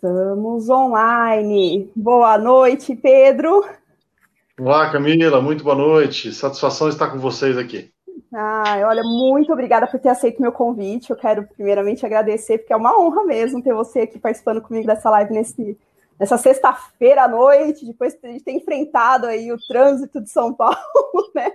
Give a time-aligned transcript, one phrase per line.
[0.00, 1.90] Estamos online.
[1.96, 3.68] Boa noite, Pedro.
[4.56, 6.32] Olá, Camila, muito boa noite.
[6.32, 7.90] Satisfação estar com vocês aqui.
[8.32, 11.10] Ah, olha, muito obrigada por ter aceito meu convite.
[11.10, 15.10] Eu quero primeiramente agradecer, porque é uma honra mesmo ter você aqui participando comigo dessa
[15.10, 15.76] live nesse,
[16.16, 20.78] nessa sexta-feira à noite, depois de ter enfrentado aí o trânsito de São Paulo,
[21.34, 21.54] né?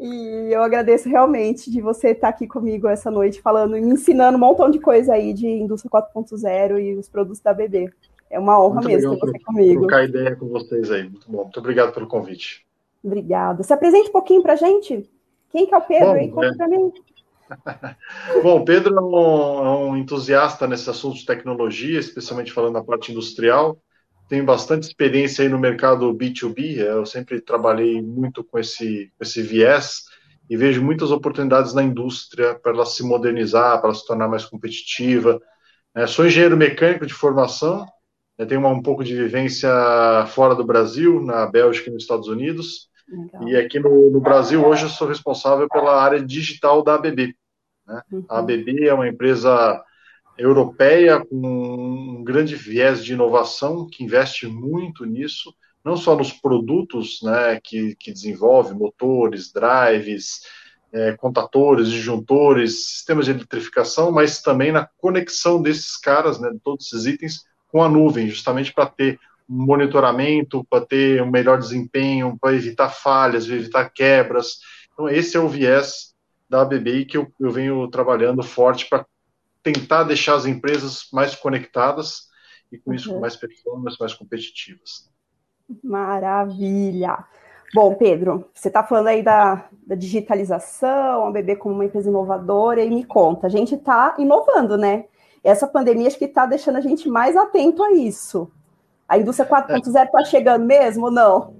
[0.00, 4.38] E eu agradeço realmente de você estar aqui comigo essa noite, falando e me ensinando
[4.38, 7.92] um montão de coisa aí de indústria 4.0 e os produtos da BB.
[8.30, 9.80] É uma honra muito mesmo ter você comigo.
[9.86, 11.02] Trocar ideia com vocês aí.
[11.02, 11.42] Muito bom.
[11.42, 12.66] Muito obrigado pelo convite.
[13.04, 13.62] Obrigada.
[13.62, 15.06] Se apresente um pouquinho para gente.
[15.50, 16.06] Quem que é o Pedro?
[16.06, 16.30] Bom, aí?
[16.30, 16.54] Conta é...
[16.54, 16.92] para mim.
[18.42, 22.84] Bom, o Pedro é um, é um entusiasta nesse assunto de tecnologia, especialmente falando da
[22.84, 23.76] parte industrial
[24.30, 30.04] tenho bastante experiência aí no mercado B2B, eu sempre trabalhei muito com esse, esse viés
[30.48, 34.44] e vejo muitas oportunidades na indústria para ela se modernizar, para ela se tornar mais
[34.44, 35.42] competitiva.
[35.96, 37.84] É, sou engenheiro mecânico de formação,
[38.38, 39.68] né, tenho uma, um pouco de vivência
[40.28, 43.48] fora do Brasil, na Bélgica e nos Estados Unidos, Legal.
[43.48, 47.34] e aqui no, no, Brasil hoje eu sou responsável pela área digital da ABB.
[47.84, 48.02] Né?
[48.12, 48.24] Uhum.
[48.30, 49.82] A ABB é uma empresa
[50.38, 57.20] europeia com um grande viés de inovação, que investe muito nisso, não só nos produtos
[57.22, 60.40] né, que, que desenvolve, motores, drives,
[60.92, 67.06] é, contatores, disjuntores, sistemas de eletrificação, mas também na conexão desses caras, né, todos esses
[67.06, 72.54] itens, com a nuvem, justamente para ter um monitoramento, para ter um melhor desempenho, para
[72.54, 74.58] evitar falhas, evitar quebras.
[74.92, 76.14] Então, esse é o viés
[76.48, 79.06] da ABB que eu, eu venho trabalhando forte para
[79.62, 82.28] tentar deixar as empresas mais conectadas
[82.72, 83.20] e com isso uhum.
[83.20, 85.10] mais performance, mais competitivas.
[85.82, 87.24] Maravilha!
[87.72, 92.82] Bom, Pedro, você está falando aí da, da, digitalização, a BB como uma empresa inovadora,
[92.82, 95.04] e me conta, a gente está inovando, né?
[95.42, 98.50] Essa pandemia acho que está deixando a gente mais atento a isso.
[99.08, 100.24] A indústria 4.0 está é.
[100.24, 101.54] chegando mesmo ou não?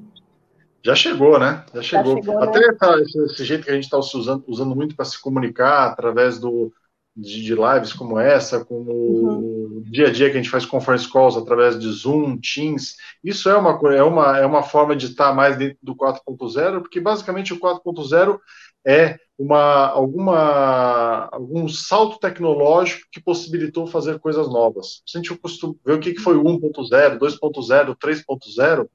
[0.82, 1.64] Já chegou, né?
[1.74, 2.16] Já chegou.
[2.16, 2.76] Já chegou Até né?
[2.78, 6.38] tá, esse, esse, jeito que a gente está usando, usando muito para se comunicar através
[6.38, 6.72] do,
[7.16, 9.78] de, de, lives como essa, como uhum.
[9.78, 13.48] o dia a dia que a gente faz conference calls através de Zoom, Teams, isso
[13.48, 17.52] é uma, é uma, é uma forma de estar mais dentro do 4.0, porque basicamente
[17.52, 18.38] o 4.0
[18.86, 25.02] é uma, alguma, algum salto tecnológico que possibilitou fazer coisas novas.
[25.06, 28.88] Se a gente costuma ver o que foi o 1.0, 2.0, 3.0,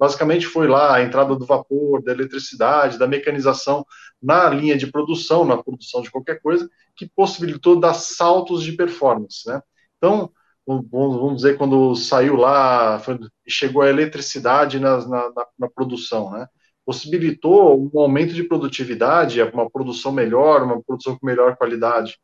[0.00, 3.84] basicamente foi lá a entrada do vapor, da eletricidade, da mecanização
[4.20, 6.66] na linha de produção, na produção de qualquer coisa,
[6.96, 9.60] que possibilitou dar saltos de performance, né?
[9.98, 10.32] Então,
[10.66, 12.98] vamos dizer, quando saiu lá,
[13.46, 16.46] chegou a eletricidade na, na, na, produção, né?
[16.86, 22.18] Possibilitou um aumento de produtividade, uma produção melhor, uma produção com melhor qualidade.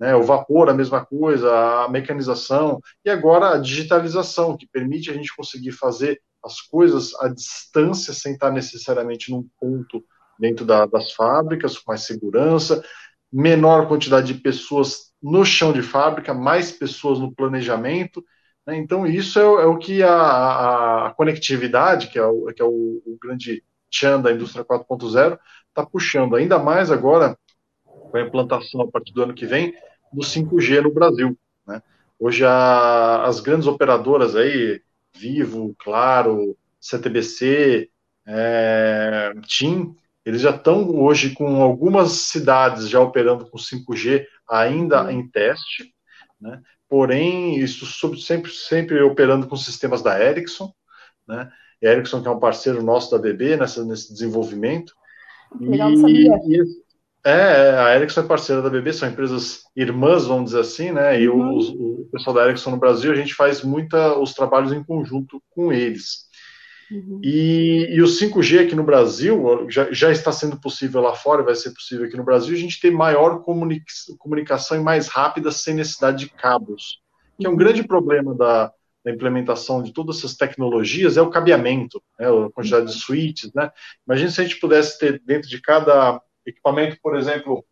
[0.00, 0.14] Né?
[0.16, 5.36] O vapor, a mesma coisa, a mecanização, e agora a digitalização, que permite a gente
[5.36, 10.02] conseguir fazer as coisas à distância, sem estar necessariamente num ponto
[10.38, 12.82] dentro da, das fábricas, com mais segurança,
[13.30, 18.24] menor quantidade de pessoas no chão de fábrica, mais pessoas no planejamento.
[18.66, 18.78] Né?
[18.78, 23.02] Então, isso é, é o que a, a, conectividade, que é o, que é o,
[23.04, 25.38] o grande tchan da indústria 4.0,
[25.68, 27.36] está puxando ainda mais agora
[27.84, 29.74] com a implantação a partir do ano que vem
[30.12, 31.36] do 5G no Brasil.
[31.66, 31.82] Né?
[32.18, 34.80] Hoje a, as grandes operadoras aí,
[35.14, 37.90] Vivo, Claro, CTBC,
[38.26, 39.94] é, TIM,
[40.24, 45.10] eles já estão hoje com algumas cidades já operando com 5G ainda uhum.
[45.10, 45.94] em teste,
[46.40, 46.60] né?
[46.88, 47.86] porém, isso
[48.18, 50.72] sempre, sempre operando com sistemas da Ericsson,
[51.26, 51.50] né?
[51.80, 54.92] Ericsson, que é um parceiro nosso da BB nessa, nesse desenvolvimento.
[55.58, 56.28] Legal, e.
[56.28, 56.62] E,
[57.24, 61.20] é, a Ericsson é parceira da BB, são empresas irmãs, vamos dizer assim, né?
[61.20, 61.52] E uhum.
[61.52, 65.42] o, o, pessoal da Ericsson no Brasil, a gente faz muita os trabalhos em conjunto
[65.50, 66.30] com eles.
[66.90, 67.20] Uhum.
[67.22, 71.54] E, e, o 5G aqui no Brasil já, já, está sendo possível lá fora, vai
[71.54, 73.84] ser possível aqui no Brasil, a gente ter maior comunica
[74.18, 77.00] comunicação e mais rápida sem necessidade de cabos.
[77.38, 77.58] Que é um uhum.
[77.58, 78.72] grande problema da,
[79.04, 83.52] da, implementação de todas essas tecnologias, é o cabeamento, né, a quantidade de switches.
[83.54, 83.70] Né?
[84.06, 87.64] Imagina se a gente pudesse ter dentro de cada equipamento, por exemplo,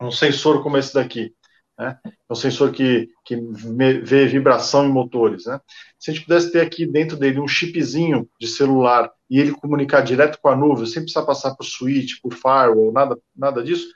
[0.00, 1.34] um sensor como esse daqui.
[1.78, 1.98] Né?
[2.04, 5.46] É um sensor que, que vê vibração em motores.
[5.46, 5.60] Né?
[5.98, 10.00] Se a gente pudesse ter aqui dentro dele um chipzinho de celular e ele comunicar
[10.00, 13.86] direto com a nuvem, sem precisar passar por switch, por firewall, nada, nada disso,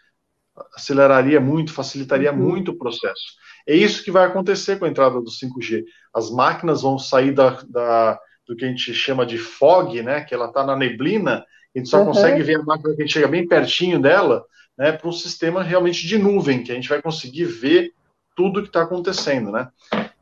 [0.74, 2.38] aceleraria muito, facilitaria uhum.
[2.38, 3.36] muito o processo.
[3.66, 5.84] É isso que vai acontecer com a entrada do 5G.
[6.14, 10.34] As máquinas vão sair da, da do que a gente chama de fog, né, que
[10.34, 11.44] ela está na neblina,
[11.74, 12.06] a gente só uhum.
[12.06, 14.44] consegue ver a máquina que a gente chega bem pertinho dela,
[14.76, 17.92] né, para um sistema realmente de nuvem, que a gente vai conseguir ver
[18.34, 19.68] tudo que está acontecendo, né?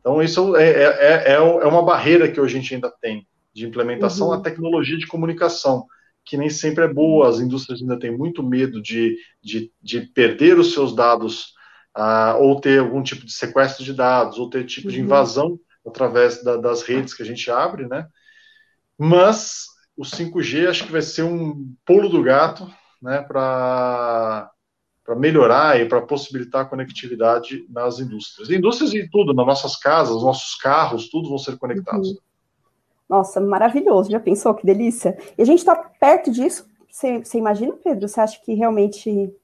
[0.01, 3.67] Então, isso é, é, é, é uma barreira que hoje a gente ainda tem de
[3.67, 4.37] implementação uhum.
[4.37, 5.87] da tecnologia de comunicação,
[6.25, 7.29] que nem sempre é boa.
[7.29, 11.55] As indústrias ainda têm muito medo de, de, de perder os seus dados,
[11.97, 14.95] uh, ou ter algum tipo de sequestro de dados, ou ter tipo uhum.
[14.95, 18.07] de invasão através da, das redes que a gente abre, né?
[18.99, 19.67] Mas
[20.01, 22.67] o 5G acho que vai ser um pulo do gato,
[23.03, 24.51] né, para
[25.05, 28.49] para melhorar e para possibilitar a conectividade nas indústrias.
[28.49, 32.11] Indústrias e tudo, nas nossas casas, nossos carros, tudo vão ser conectados.
[32.11, 32.19] Uhum.
[33.09, 35.19] Nossa, maravilhoso, já pensou que delícia?
[35.37, 38.07] E a gente está perto disso, você, você imagina, Pedro?
[38.07, 39.35] Você acha que realmente,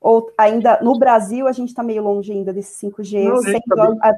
[0.00, 3.86] ou ainda no Brasil, a gente está meio longe ainda desse 5G, Não, sendo tá
[3.86, 4.14] bem, a,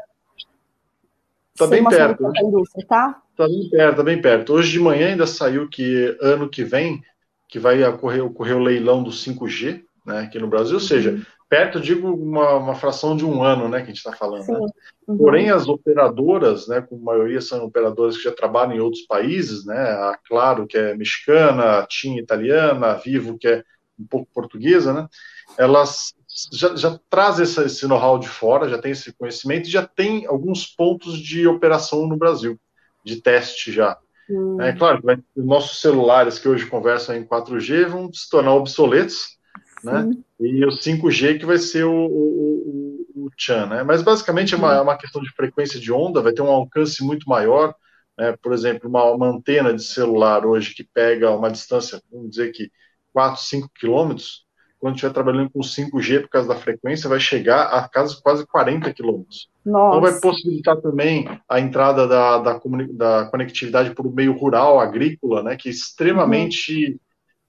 [1.57, 2.31] tá bem perto.
[2.43, 3.23] Indústria, tá?
[3.37, 4.53] Tá bem perto, tá bem perto.
[4.53, 7.03] Hoje de manhã ainda saiu que ano que vem,
[7.49, 11.23] que vai ocorrer, ocorrer o leilão do 5G, né, aqui no Brasil, ou seja, uhum.
[11.49, 14.47] perto, digo, uma, uma, fração de um ano, né, que a gente está falando.
[14.47, 14.69] Né?
[15.09, 15.17] Uhum.
[15.17, 19.77] Porém, as operadoras, né, com maioria são operadoras que já trabalham em outros países, né,
[19.77, 23.65] a Claro, que é mexicana, a TIM italiana, a Vivo, que é
[23.99, 25.09] um pouco portuguesa, né,
[25.57, 26.15] elas
[26.53, 30.67] já, já trazem esse, esse know-how de fora, já tem esse conhecimento já tem alguns
[30.67, 32.59] pontos de operação no Brasil,
[33.05, 33.97] de teste já.
[34.29, 34.61] Hum.
[34.61, 39.39] É claro que nossos celulares que hoje conversam em 4G vão se tornar obsoletos,
[39.85, 40.11] né?
[40.41, 43.83] E o 5G que vai ser o, o, o, o CHAN, né?
[43.83, 47.05] Mas basicamente é uma, é uma questão de frequência de onda, vai ter um alcance
[47.05, 47.75] muito maior.
[48.19, 48.35] Né?
[48.43, 52.71] Por exemplo, uma, uma antena de celular hoje que pega uma distância, vamos dizer que
[53.13, 54.44] 4, 5 quilômetros,
[54.85, 58.93] quando estiver trabalhando com 5G por causa da frequência, vai chegar a quase, quase 40
[58.93, 59.49] quilômetros.
[59.67, 62.61] Então vai possibilitar também a entrada da, da,
[62.93, 66.99] da conectividade para o meio rural, agrícola, né, que é extremamente uhum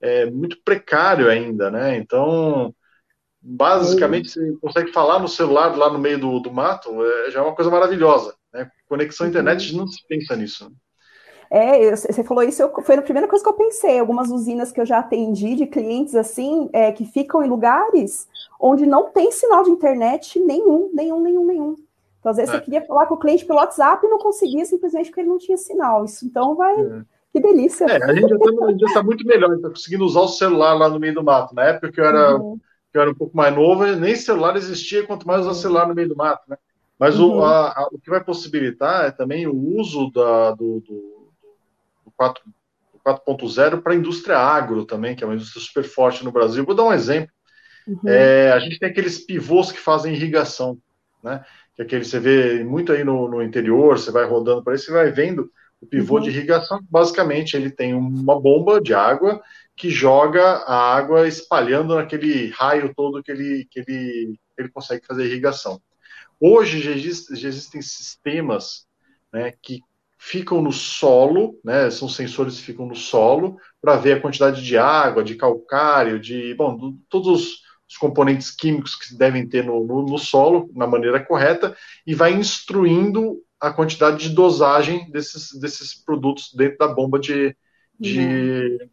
[0.00, 1.96] é muito precário ainda, né?
[1.96, 2.74] Então,
[3.40, 7.42] basicamente, você consegue falar no celular lá no meio do, do mato, é, já é
[7.42, 8.34] uma coisa maravilhosa.
[8.52, 8.70] Né?
[8.88, 9.80] Conexão à internet uhum.
[9.80, 10.64] não se pensa nisso.
[10.64, 10.76] Né?
[11.50, 13.98] É, você falou isso, eu, foi a primeira coisa que eu pensei.
[13.98, 18.28] Algumas usinas que eu já atendi de clientes assim, é, que ficam em lugares
[18.60, 21.76] onde não tem sinal de internet nenhum, nenhum, nenhum, nenhum.
[22.18, 22.58] Então, às vezes, é.
[22.58, 25.38] você queria falar com o cliente pelo WhatsApp e não conseguia simplesmente porque ele não
[25.38, 26.04] tinha sinal.
[26.04, 26.74] Isso então vai.
[26.80, 27.02] É
[27.36, 27.84] que delícia.
[27.84, 30.98] É, a gente já está tá muito melhor, está conseguindo usar o celular lá no
[30.98, 31.54] meio do mato.
[31.54, 32.58] Na época que eu era, uhum.
[32.90, 35.54] que eu era um pouco mais novo, nem celular existia, quanto mais usar uhum.
[35.54, 36.56] celular no meio do mato, né?
[36.98, 37.36] Mas uhum.
[37.36, 41.15] o, a, a, o que vai possibilitar é também o uso da, do, do, do
[42.18, 46.64] 4.0 para a indústria agro também, que é uma indústria super forte no Brasil.
[46.64, 47.32] Vou dar um exemplo.
[47.86, 48.00] Uhum.
[48.08, 50.78] É, a gente tem aqueles pivôs que fazem irrigação,
[51.22, 51.44] né?
[51.74, 54.78] Que é aquele você vê muito aí no, no interior, você vai rodando por aí,
[54.78, 56.22] você vai vendo o pivô uhum.
[56.22, 59.42] de irrigação, basicamente, ele tem uma bomba de água
[59.76, 65.26] que joga a água espalhando naquele raio todo que ele, que ele, ele consegue fazer
[65.26, 65.80] irrigação.
[66.40, 68.86] Hoje já, existe, já existem sistemas
[69.32, 69.80] né, que
[70.26, 74.76] ficam no solo, né, são sensores que ficam no solo, para ver a quantidade de
[74.76, 80.02] água, de calcário, de bom, do, todos os componentes químicos que devem ter no, no,
[80.02, 86.52] no, solo, na maneira correta, e vai instruindo a quantidade de dosagem desses, desses produtos
[86.52, 87.56] dentro da bomba de,
[87.98, 88.88] de uhum.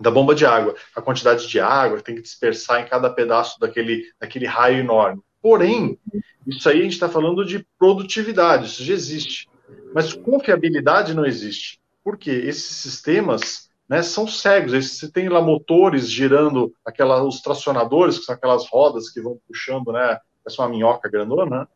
[0.00, 3.60] da bomba de água, a quantidade de água que tem que dispersar em cada pedaço
[3.60, 5.20] daquele, daquele raio enorme.
[5.42, 5.98] Porém,
[6.46, 9.46] isso aí a gente está falando de produtividade, isso já existe.
[9.94, 11.80] Mas confiabilidade não existe.
[12.04, 14.72] Porque esses sistemas né, são cegos.
[14.72, 19.92] Você tem lá motores girando, aquela, os tracionadores, que são aquelas rodas que vão puxando,
[19.92, 20.18] né?
[20.44, 21.68] Parece uma minhoca grandona,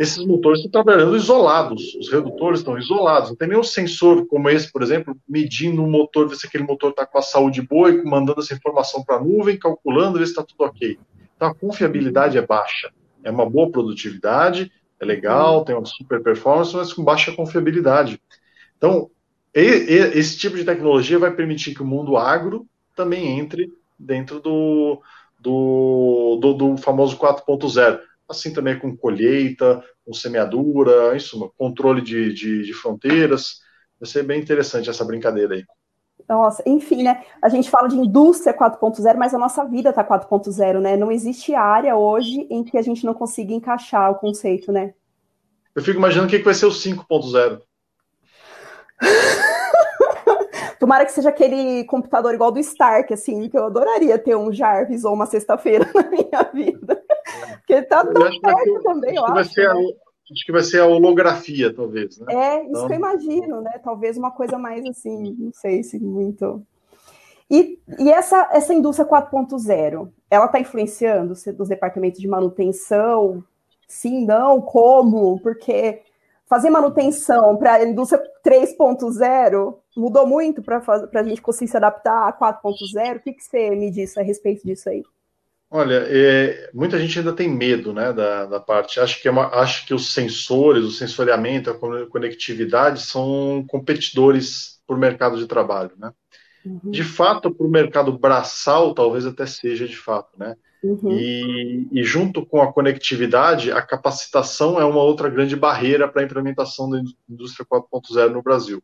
[0.00, 4.72] esses motores estão trabalhando isolados, os redutores estão isolados, não tem nenhum sensor como esse,
[4.72, 8.02] por exemplo, medindo o motor, ver se aquele motor está com a saúde boa e
[8.02, 10.98] mandando essa informação para a nuvem, calculando, ver se está tudo ok.
[11.36, 12.90] Então a confiabilidade é baixa.
[13.22, 18.20] É uma boa produtividade, é legal, tem uma super performance, mas com baixa confiabilidade.
[18.76, 19.10] Então,
[19.52, 25.02] esse tipo de tecnologia vai permitir que o mundo agro também entre dentro do,
[25.40, 32.62] do, do, do famoso 4.0 assim também com colheita, com semeadura, isso, controle de, de,
[32.62, 33.60] de fronteiras.
[33.98, 35.64] Vai ser bem interessante essa brincadeira aí.
[36.30, 37.24] Nossa, enfim, né?
[37.42, 40.96] A gente fala de indústria 4.0, mas a nossa vida tá 4.0, né?
[40.96, 44.94] Não existe área hoje em que a gente não consiga encaixar o conceito, né?
[45.74, 47.60] Eu fico imaginando o que vai ser o 5.0.
[50.78, 55.04] Tomara que seja aquele computador igual do Stark, assim, que eu adoraria ter um Jarvis
[55.04, 57.02] ou uma sexta-feira na minha vida.
[57.56, 59.60] Porque tá tão perto também, eu acho.
[59.60, 59.92] Né?
[60.30, 62.18] Acho que vai ser a holografia, talvez.
[62.18, 62.26] Né?
[62.32, 62.86] É, isso então...
[62.86, 63.80] que eu imagino, né?
[63.82, 66.62] Talvez uma coisa mais assim, não sei se muito.
[67.50, 73.42] E, e essa, essa indústria 4.0, ela está influenciando os departamentos de manutenção?
[73.90, 75.40] sim, não, como?
[75.40, 76.02] Porque
[76.46, 80.80] fazer manutenção para a indústria 3.0 mudou muito para
[81.12, 83.16] a gente conseguir se adaptar a 4.0?
[83.16, 85.02] O que, que você me disse a respeito disso aí?
[85.72, 88.98] Olha, é, muita gente ainda tem medo né, da, da parte.
[88.98, 94.98] Acho que, é uma, acho que os sensores, o sensoriamento, a conectividade são competidores por
[94.98, 95.92] mercado de trabalho.
[95.96, 96.12] Né?
[96.66, 96.90] Uhum.
[96.90, 100.36] De fato, para o mercado braçal, talvez até seja de fato.
[100.36, 100.56] Né?
[100.82, 101.12] Uhum.
[101.12, 106.24] E, e, junto com a conectividade, a capacitação é uma outra grande barreira para a
[106.24, 108.82] implementação da indústria 4.0 no Brasil.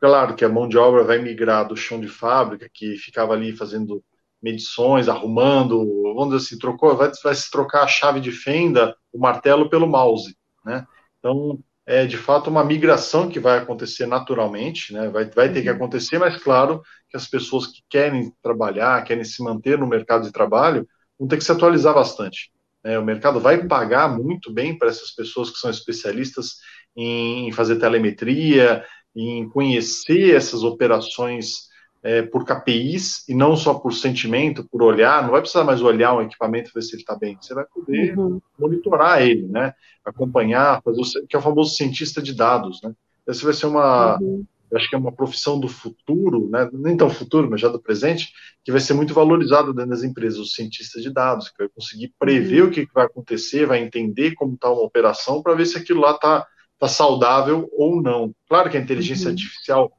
[0.00, 3.52] Claro que a mão de obra vai migrar do chão de fábrica, que ficava ali
[3.52, 4.02] fazendo
[4.42, 9.18] medições, arrumando, vamos dizer assim, trocou, vai, vai se trocar a chave de fenda, o
[9.18, 10.86] martelo pelo mouse, né?
[11.18, 15.08] Então, é de fato uma migração que vai acontecer naturalmente, né?
[15.08, 15.76] Vai, vai ter que uhum.
[15.76, 20.32] acontecer, mas claro que as pessoas que querem trabalhar, querem se manter no mercado de
[20.32, 20.86] trabalho,
[21.18, 22.52] vão ter que se atualizar bastante.
[22.84, 22.98] Né?
[22.98, 26.56] O mercado vai pagar muito bem para essas pessoas que são especialistas
[26.94, 28.84] em fazer telemetria,
[29.16, 31.67] em conhecer essas operações
[32.02, 36.14] é, por KPIs e não só por sentimento, por olhar, não vai precisar mais olhar
[36.14, 38.40] um equipamento ver se ele está bem, você vai poder uhum.
[38.58, 39.72] monitorar ele, né?
[40.04, 42.92] Acompanhar, fazer o, que é o famoso cientista de dados, né?
[43.26, 44.44] Essa vai ser uma, uhum.
[44.74, 46.68] acho que é uma profissão do futuro, né?
[46.72, 48.32] Nem tão futuro, mas já do presente,
[48.64, 52.14] que vai ser muito valorizada dentro das empresas, o cientista de dados, que vai conseguir
[52.18, 52.68] prever uhum.
[52.68, 56.12] o que vai acontecer, vai entender como está uma operação para ver se aquilo lá
[56.12, 56.46] está
[56.78, 58.32] tá saudável ou não.
[58.48, 59.32] Claro que a inteligência uhum.
[59.32, 59.97] artificial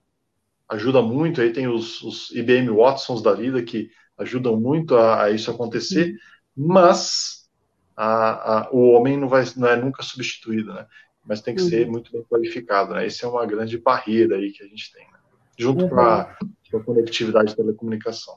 [0.70, 1.42] ajuda muito.
[1.42, 6.16] Aí tem os, os IBM Watsons da vida que ajudam muito a, a isso acontecer,
[6.56, 7.50] mas
[7.96, 10.86] a, a, o homem não, vai, não é nunca substituído, né?
[11.26, 11.70] Mas tem que uhum.
[11.70, 13.06] ser muito bem qualificado, né?
[13.06, 15.20] Essa é uma grande barreira aí que a gente tem, né?
[15.60, 15.90] junto uhum.
[15.90, 16.36] com, a,
[16.72, 18.36] com a conectividade de telecomunicação.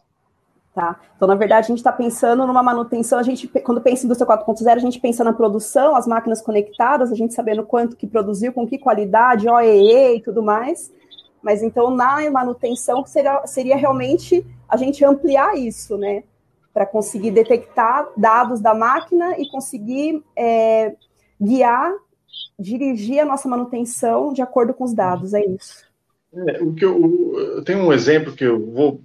[0.74, 0.98] Tá.
[1.14, 4.26] Então, na verdade, a gente está pensando numa manutenção, a gente, quando pensa em indústria
[4.26, 8.52] 4.0, a gente pensa na produção, as máquinas conectadas, a gente sabendo quanto que produziu,
[8.52, 10.90] com que qualidade, OEE e tudo mais,
[11.42, 16.22] mas então, na manutenção, seria, seria realmente a gente ampliar isso, né?
[16.72, 20.94] Para conseguir detectar dados da máquina e conseguir é,
[21.40, 21.92] guiar,
[22.58, 25.84] dirigir a nossa manutenção de acordo com os dados, é isso.
[26.48, 29.02] É, o que eu, eu tenho um exemplo que eu vou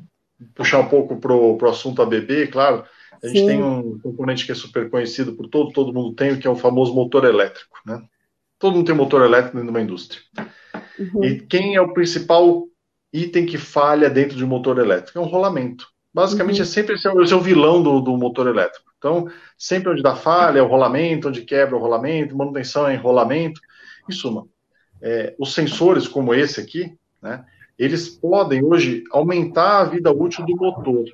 [0.56, 2.86] puxar um pouco para o assunto ABB, claro.
[3.22, 3.48] A gente Sim.
[3.48, 6.56] tem um componente que é super conhecido por todo, todo mundo tem, que é o
[6.56, 8.04] famoso motor elétrico, né?
[8.60, 10.22] Todo mundo tem motor elétrico dentro de uma indústria.
[11.00, 11.24] Uhum.
[11.24, 12.64] E quem é o principal
[13.14, 15.18] item que falha dentro de um motor elétrico?
[15.18, 15.88] É um rolamento.
[16.14, 16.64] Basicamente, uhum.
[16.64, 18.92] é sempre esse é, esse é o vilão do, do, motor elétrico.
[18.98, 23.62] Então, sempre onde dá falha é o rolamento, onde quebra o rolamento, manutenção é enrolamento.
[24.10, 24.48] Em suma,
[25.02, 27.44] é, os sensores como esse aqui, né,
[27.78, 31.06] eles podem hoje aumentar a vida útil do motor.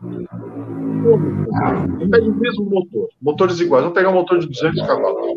[2.09, 3.83] Pega o mesmo motor, motores iguais.
[3.83, 5.27] Vamos pegar um motor de 200 cavalos.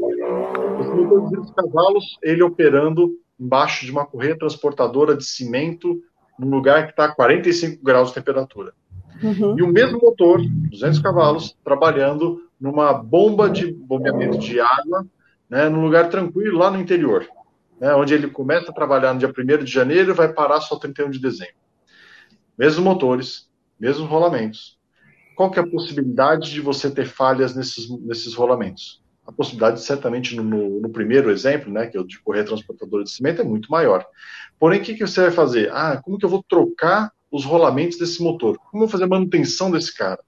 [0.80, 6.00] Esse motor de 200 cavalos, ele operando embaixo de uma correia transportadora de cimento
[6.38, 8.72] num lugar que está a 45 graus de temperatura.
[9.22, 9.58] Uhum.
[9.58, 10.40] E o mesmo motor,
[10.70, 15.06] 200 cavalos, trabalhando numa bomba de bombeamento de água,
[15.48, 17.26] né, num lugar tranquilo lá no interior,
[17.80, 20.76] né, onde ele começa a trabalhar no dia 1 de janeiro e vai parar só
[20.76, 21.54] 31 de dezembro.
[22.58, 24.78] Mesmos motores, mesmos rolamentos.
[25.34, 29.02] Qual que é a possibilidade de você ter falhas nesses, nesses rolamentos?
[29.26, 33.02] A possibilidade, certamente, no, no, no, primeiro exemplo, né, que é o de correr transportadora
[33.02, 34.06] de cimento, é muito maior.
[34.58, 35.70] Porém, o que, que você vai fazer?
[35.72, 38.56] Ah, como que eu vou trocar os rolamentos desse motor?
[38.58, 40.20] Como eu vou fazer a manutenção desse cara?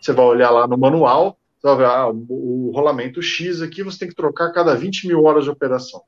[0.00, 3.82] Você vai olhar lá no manual, você vai ver, ah, o, o rolamento X aqui
[3.82, 6.02] você tem que trocar a cada 20 mil horas de operação.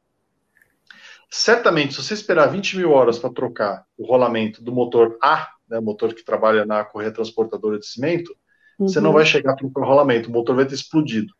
[1.31, 5.79] Certamente, se você esperar 20 mil horas para trocar o rolamento do motor A, né,
[5.81, 8.35] motor que trabalha na correia transportadora de cimento,
[8.79, 8.89] uhum.
[8.89, 9.17] você não uhum.
[9.17, 11.35] vai chegar para o rolamento, o motor vai ter explodido.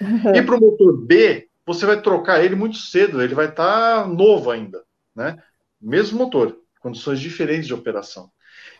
[0.00, 0.34] Uhum.
[0.34, 4.08] E para o motor B, você vai trocar ele muito cedo, ele vai estar tá
[4.08, 4.82] novo ainda,
[5.14, 5.42] né?
[5.80, 8.30] Mesmo motor, condições diferentes de operação.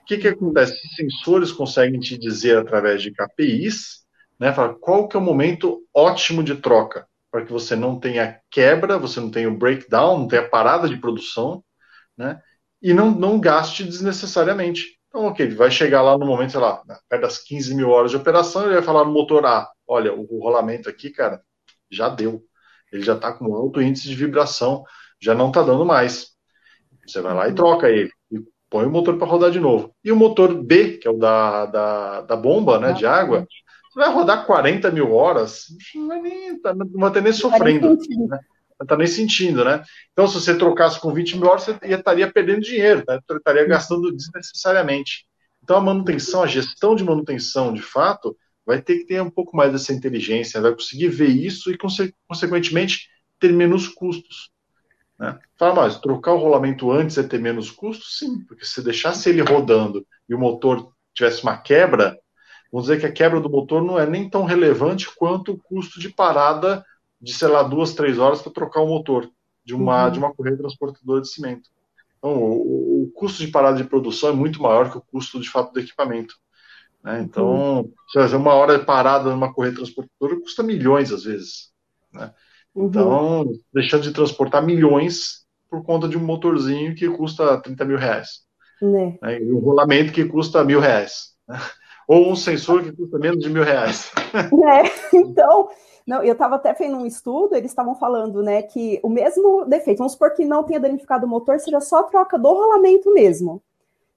[0.02, 0.73] O que, que acontece?
[0.73, 4.04] Os sensores conseguem te dizer através de KPIs,
[4.38, 4.52] né?
[4.52, 8.99] Fala, qual que é o momento ótimo de troca, para que você não tenha quebra,
[8.99, 11.64] você não tenha o breakdown, não tenha parada de produção,
[12.16, 12.40] né?
[12.83, 14.99] E não, não gaste desnecessariamente.
[15.14, 18.11] Então, ok, ele vai chegar lá no momento, sei lá, perto das 15 mil horas
[18.11, 21.40] de operação, ele vai falar no motor A, olha, o rolamento aqui, cara,
[21.88, 22.42] já deu.
[22.92, 24.83] Ele já está com alto índice de vibração,
[25.23, 26.33] já não está dando mais.
[27.06, 28.11] Você vai lá e troca ele.
[28.28, 29.94] E põe o motor para rodar de novo.
[30.02, 33.47] E o motor B, que é o da, da, da bomba né, de água,
[33.92, 37.97] você vai rodar 40 mil horas, não vai, nem, tá, não vai ter nem sofrendo.
[38.28, 38.38] Né?
[38.78, 39.83] Não está nem sentindo, né?
[40.12, 43.19] Então, se você trocasse com 20 mil horas, você estaria perdendo dinheiro, né?
[43.31, 45.26] estaria gastando desnecessariamente.
[45.62, 49.57] Então, a manutenção, a gestão de manutenção, de fato, vai ter que ter um pouco
[49.57, 51.78] mais dessa inteligência, vai conseguir ver isso e,
[52.28, 54.50] consequentemente, ter menos custos.
[55.19, 55.38] Né?
[55.59, 58.19] Fala, mas trocar o rolamento antes é ter menos custos?
[58.19, 62.19] Sim, porque se deixasse ele rodando e o motor tivesse uma quebra,
[62.73, 66.00] vamos dizer que a quebra do motor não é nem tão relevante quanto o custo
[66.00, 66.85] de parada
[67.25, 69.28] de, sei lá, duas, três horas para trocar o motor
[69.64, 70.12] de uma, uhum.
[70.12, 71.71] de uma correia transportadora de cimento.
[72.19, 75.49] Então, o, o, custo de parada de produção é muito maior que o custo, de
[75.49, 76.35] fato, do equipamento.
[77.02, 77.23] Né?
[77.23, 77.93] Então, uhum.
[78.09, 81.71] se fazer uma hora parada numa correia transportadora custa milhões, às vezes.
[82.12, 82.31] Né?
[82.75, 82.87] Uhum.
[82.87, 88.45] Então, deixando de transportar milhões por conta de um motorzinho que custa 30 mil reais.
[88.81, 89.19] Né?
[89.23, 89.43] né?
[89.43, 91.35] E um rolamento que custa mil reais.
[91.49, 91.59] Né?
[92.07, 94.12] Ou um sensor que custa menos de mil reais.
[94.35, 94.83] É,
[95.16, 95.71] então,
[96.07, 99.99] não, eu estava até fazendo um estudo, eles estavam falando, né, que o mesmo defeito,
[99.99, 103.63] vamos supor que não tenha danificado o motor, seja só troca do rolamento mesmo.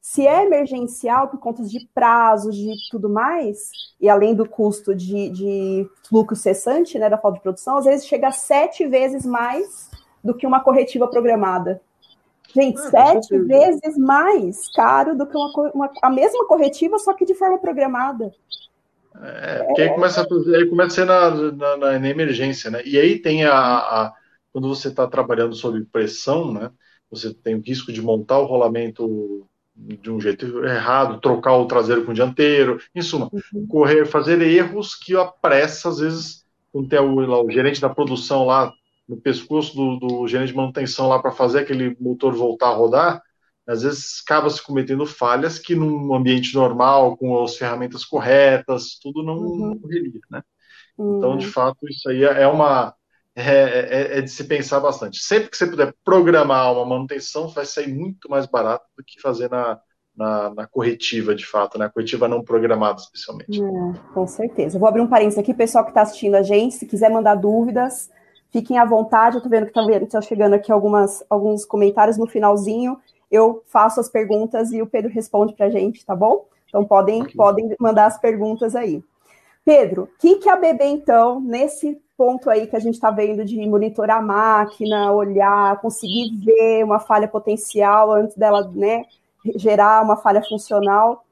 [0.02, 5.30] Se é emergencial, por conta de prazos, de tudo mais, e além do custo de,
[5.30, 9.90] de fluxo cessante, né, da falta de produção, às vezes chega a sete vezes mais
[10.24, 11.82] do que uma corretiva programada.
[12.54, 17.26] Gente, ah, sete vezes mais caro do que uma, uma, a mesma corretiva, só que
[17.26, 18.34] de forma programada.
[19.22, 22.70] É, porque aí começa a fazer, aí começa a ser na, na, na, na emergência,
[22.70, 22.82] né?
[22.86, 24.14] E aí tem a, a
[24.52, 26.72] quando você está trabalhando sob pressão, né?
[27.10, 32.04] Você tem o risco de montar o rolamento de um jeito errado, trocar o traseiro
[32.04, 33.68] com o dianteiro, em suma, uhum.
[33.68, 37.90] correr, fazer erros que a pressa, às vezes, quando tem o, lá, o gerente da
[37.90, 38.74] produção lá
[39.08, 43.22] no pescoço do, do gerente de manutenção lá para fazer aquele motor voltar a rodar,
[43.68, 49.22] às vezes acaba se cometendo falhas que num ambiente normal, com as ferramentas corretas, tudo
[49.22, 49.72] não uhum.
[49.74, 50.42] ocorreria, né?
[50.98, 51.18] Uhum.
[51.18, 52.96] Então, de fato, isso aí é uma
[53.36, 55.20] é, é, é, de se pensar bastante.
[55.20, 59.50] Sempre que você puder programar uma manutenção, vai sair muito mais barato do que fazer
[59.50, 59.80] na,
[60.16, 61.90] na, na corretiva, de fato, né?
[61.94, 63.62] corretiva não programada, especialmente.
[63.62, 64.78] É, com certeza.
[64.78, 67.36] Eu vou abrir um parênteses aqui, pessoal que está assistindo a gente, se quiser mandar
[67.36, 68.10] dúvidas,
[68.50, 69.36] fiquem à vontade.
[69.36, 72.98] Eu estou vendo que está tá chegando aqui algumas, alguns comentários no finalzinho
[73.32, 76.46] eu faço as perguntas e o Pedro responde para a gente, tá bom?
[76.68, 79.04] Então podem, podem mandar as perguntas aí.
[79.64, 83.44] Pedro, o que, que a BB, então, nesse ponto aí que a gente está vendo
[83.44, 89.04] de monitorar a máquina, olhar, conseguir ver uma falha potencial antes dela né,
[89.56, 91.26] gerar uma falha funcional,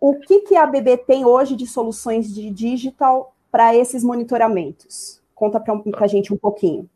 [0.00, 5.20] o que, que a BB tem hoje de soluções de digital para esses monitoramentos?
[5.34, 6.88] Conta para a gente um pouquinho.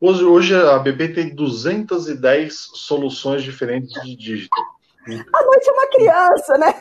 [0.00, 4.56] Hoje, hoje a BB tem 210 soluções diferentes de dígito.
[5.34, 6.74] A noite é uma criança, né?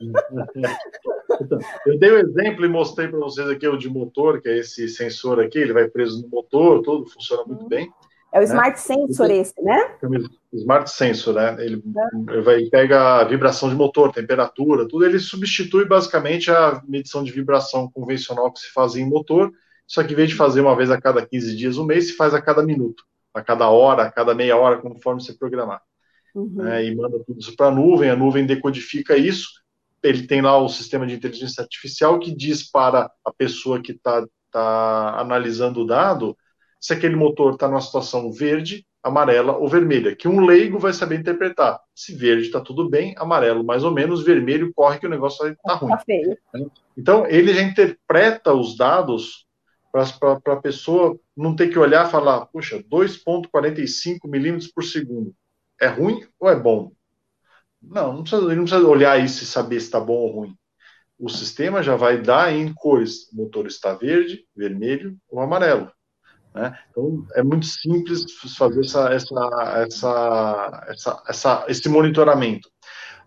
[1.86, 4.58] Eu dei o um exemplo e mostrei para vocês aqui o de motor, que é
[4.58, 7.90] esse sensor aqui, ele vai preso no motor, tudo funciona muito bem.
[8.32, 8.46] É o né?
[8.46, 9.96] Smart Sensor então, esse, né?
[10.02, 11.56] É Smart Sensor, né?
[11.58, 11.82] Ele,
[12.28, 12.40] é.
[12.40, 15.04] vai, pega a vibração de motor, temperatura, tudo.
[15.04, 19.50] Ele substitui basicamente a medição de vibração convencional que se fazia em motor
[19.90, 22.12] só que em vez de fazer uma vez a cada 15 dias, um mês, se
[22.12, 23.02] faz a cada minuto,
[23.34, 25.82] a cada hora, a cada meia hora, conforme você programar.
[26.32, 26.64] Uhum.
[26.64, 29.48] É, e manda tudo isso para a nuvem, a nuvem decodifica isso.
[30.00, 34.24] Ele tem lá o sistema de inteligência artificial que diz para a pessoa que está
[34.52, 36.38] tá analisando o dado
[36.78, 41.18] se aquele motor está numa situação verde, amarela ou vermelha, que um leigo vai saber
[41.18, 41.80] interpretar.
[41.92, 45.62] Se verde está tudo bem, amarelo mais ou menos, vermelho corre que o negócio está
[45.64, 45.90] tá ruim.
[45.90, 46.60] Tá.
[46.96, 49.49] Então, ele já interpreta os dados
[49.90, 55.34] para a pessoa não ter que olhar e falar, puxa, 2,45 milímetros por segundo.
[55.80, 56.92] É ruim ou é bom?
[57.82, 60.56] Não, não precisa, não precisa olhar isso e saber se está bom ou ruim.
[61.18, 63.30] O sistema já vai dar em cores.
[63.32, 65.90] O motor está verde, vermelho ou amarelo.
[66.54, 66.78] Né?
[66.90, 68.24] Então, é muito simples
[68.56, 72.70] fazer essa, essa, essa, essa, essa, esse monitoramento.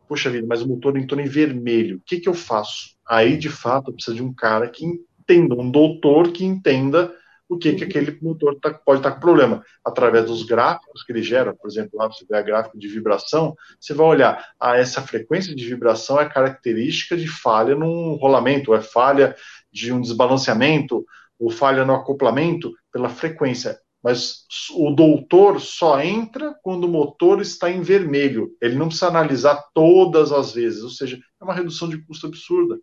[0.07, 1.97] Puxa vida, mas o motor entrou em vermelho.
[1.97, 2.95] O que, que eu faço?
[3.07, 4.85] Aí, de fato, precisa de um cara que
[5.23, 7.13] entenda, um doutor que entenda
[7.47, 9.63] o que, que aquele motor tá, pode estar tá com problema.
[9.83, 13.55] Através dos gráficos que ele gera, por exemplo, lá você vê a gráfico de vibração,
[13.79, 18.77] você vai olhar, ah, essa frequência de vibração é característica de falha num rolamento, ou
[18.77, 19.35] é falha
[19.71, 21.05] de um desbalanceamento,
[21.39, 23.77] ou falha no acoplamento, pela frequência.
[24.03, 28.51] Mas o doutor só entra quando o motor está em vermelho.
[28.61, 32.77] Ele não precisa analisar todas as vezes, ou seja, é uma redução de custo absurda.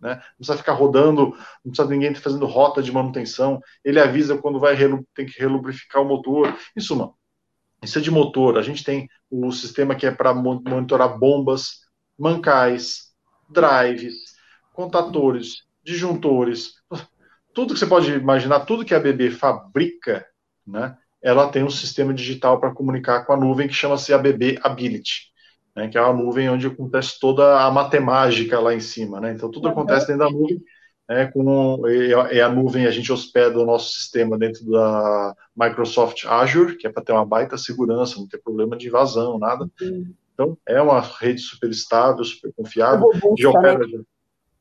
[0.00, 0.14] Né?
[0.14, 3.60] Não precisa ficar rodando, não precisa ninguém fazendo rota de manutenção.
[3.84, 4.76] Ele avisa quando vai
[5.14, 6.56] tem que relubrificar o motor.
[6.76, 7.12] Em suma,
[7.82, 8.58] isso é de motor.
[8.58, 11.86] A gente tem o sistema que é para monitorar bombas,
[12.18, 13.12] mancais,
[13.48, 14.36] drives,
[14.72, 16.74] contatores, disjuntores,
[17.56, 20.26] tudo que você pode imaginar, tudo que a BB fabrica,
[20.66, 20.94] né?
[21.22, 25.32] Ela tem um sistema digital para comunicar com a nuvem que chama-se ABB Ability.
[25.76, 29.32] Né, que é a nuvem onde acontece toda a matemática lá em cima, né?
[29.32, 30.58] Então tudo acontece dentro da nuvem,
[31.06, 31.86] né, com
[32.30, 36.90] é a nuvem a gente hospeda o nosso sistema dentro da Microsoft Azure, que é
[36.90, 39.70] para ter uma baita segurança, não ter problema de invasão, nada.
[40.32, 44.02] Então é uma rede super estável, super confiável, robusta, já opera né?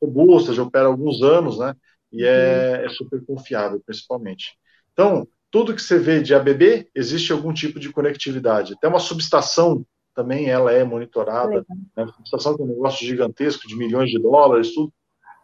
[0.01, 1.73] robusta, já opera há alguns anos, né?
[2.11, 4.57] E é, é super confiável, principalmente.
[4.91, 8.73] Então, tudo que você vê de ABB, existe algum tipo de conectividade.
[8.73, 11.65] Até uma subestação também ela é monitorada.
[11.95, 12.03] Né?
[12.03, 14.91] A subestação tem um negócio gigantesco de milhões de dólares, tudo.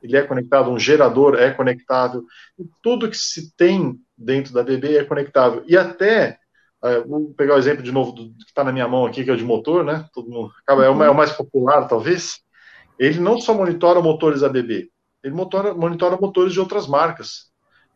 [0.02, 2.26] Ele é conectado, um gerador é conectável.
[2.82, 5.64] Tudo que se tem dentro da ABB é conectável.
[5.68, 6.40] E até,
[6.84, 9.30] uh, vou pegar o exemplo de novo do, que está na minha mão aqui, que
[9.30, 10.08] é o de motor, né?
[10.12, 12.40] Todo mundo, acaba, é, o, é mais popular, talvez.
[12.98, 14.90] Ele não só monitora motores ABB,
[15.24, 17.52] ele monitora, monitora motores de outras marcas.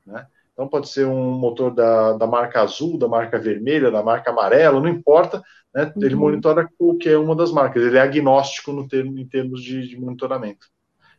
[0.06, 0.28] Né?
[0.56, 4.80] Então pode ser um motor da, da marca azul, da marca vermelha, da marca amarela,
[4.80, 5.92] não importa, né?
[5.98, 6.22] Ele uhum.
[6.22, 10.68] monitora qualquer uma das marcas, ele é agnóstico no termo, em termos de, de monitoramento.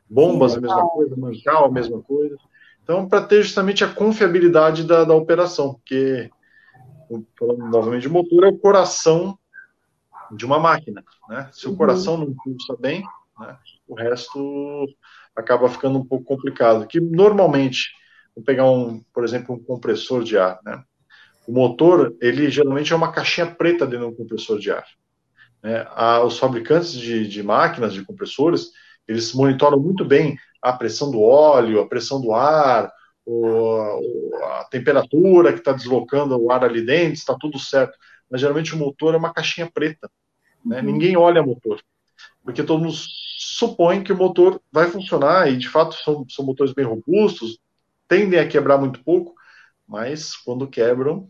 [0.08, 2.36] Bombas, Sim, a mesma coisa, mancal, a mesma coisa.
[2.82, 6.30] Então, para ter justamente a confiabilidade da, da operação, porque,
[7.38, 9.38] falando novamente de motor, é o coração
[10.32, 11.04] de uma máquina.
[11.28, 11.50] Né?
[11.52, 11.76] Se o uhum.
[11.76, 13.04] coração não pulsa bem,
[13.38, 14.86] né, o resto
[15.34, 16.86] acaba ficando um pouco complicado.
[16.86, 17.90] Que normalmente
[18.36, 20.84] Vou pegar um, por exemplo, um compressor de ar, né?
[21.48, 24.84] O motor, ele geralmente é uma caixinha preta dentro de um compressor de ar.
[25.62, 25.84] Né?
[26.24, 28.70] os fabricantes de, de máquinas, de compressores,
[29.08, 32.92] eles monitoram muito bem a pressão do óleo, a pressão do ar,
[33.24, 37.96] o, a temperatura que está deslocando o ar ali dentro, está tudo certo.
[38.30, 40.10] Mas geralmente o motor é uma caixinha preta.
[40.64, 40.78] Né?
[40.78, 40.84] Uhum.
[40.84, 41.80] Ninguém olha motor.
[42.44, 46.72] Porque todo mundo supõe que o motor vai funcionar, e de fato são, são motores
[46.72, 47.58] bem robustos,
[48.08, 49.34] tendem a quebrar muito pouco,
[49.86, 51.28] mas quando quebram,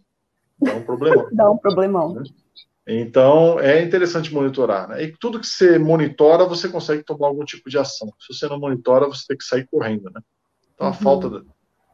[0.61, 1.29] dá um problemão.
[1.33, 2.15] dá um problemão.
[2.15, 2.23] Né?
[2.87, 4.89] Então, é interessante monitorar.
[4.89, 5.05] Né?
[5.05, 8.09] E tudo que você monitora, você consegue tomar algum tipo de ação.
[8.21, 10.05] Se você não monitora, você tem que sair correndo.
[10.05, 10.21] Né?
[10.75, 10.97] Então, a uhum.
[10.97, 11.43] falta da,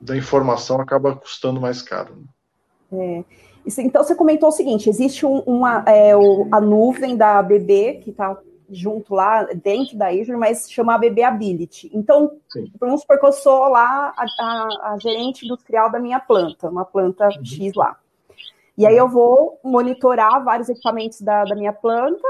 [0.00, 2.24] da, informação acaba custando mais caro.
[2.90, 3.24] Né?
[3.24, 3.24] É.
[3.78, 8.10] Então, você comentou o seguinte: existe um, uma, é, o, a nuvem da ABB, que
[8.10, 8.36] está
[8.72, 11.90] junto lá, dentro da Azure, mas chama ABB Ability.
[11.92, 12.72] Então, Sim.
[12.80, 16.84] vamos supor que eu sou lá a, a, a, gerente industrial da minha planta, uma
[16.84, 17.44] planta uhum.
[17.44, 17.98] X lá.
[18.76, 22.26] E aí eu vou monitorar vários equipamentos da, da minha planta,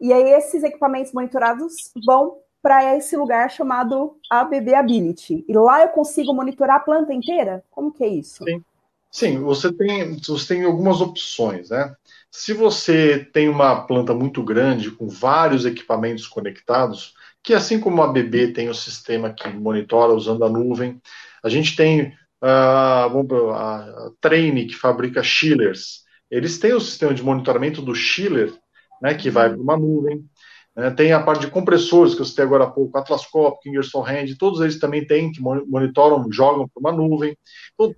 [0.00, 5.44] e aí esses equipamentos monitorados vão para esse lugar chamado ABB Ability.
[5.48, 7.64] E lá eu consigo monitorar a planta inteira?
[7.70, 8.44] Como que é isso?
[8.44, 8.62] Sim.
[9.12, 11.94] Sim, você tem, você tem algumas opções, né?
[12.34, 18.10] Se você tem uma planta muito grande, com vários equipamentos conectados, que assim como a
[18.10, 20.98] BB tem o sistema que monitora usando a nuvem,
[21.44, 27.82] a gente tem uh, a, Traine, que fabrica chillers, eles têm o sistema de monitoramento
[27.82, 28.50] do chiller,
[29.02, 30.24] né, que vai para uma nuvem.
[30.74, 34.04] Né, tem a parte de compressores, que eu citei agora há pouco, Atlas Copco, Ingersoll
[34.04, 37.36] Rand, todos eles também têm, que monitoram, jogam para uma nuvem.
[37.74, 37.94] Então,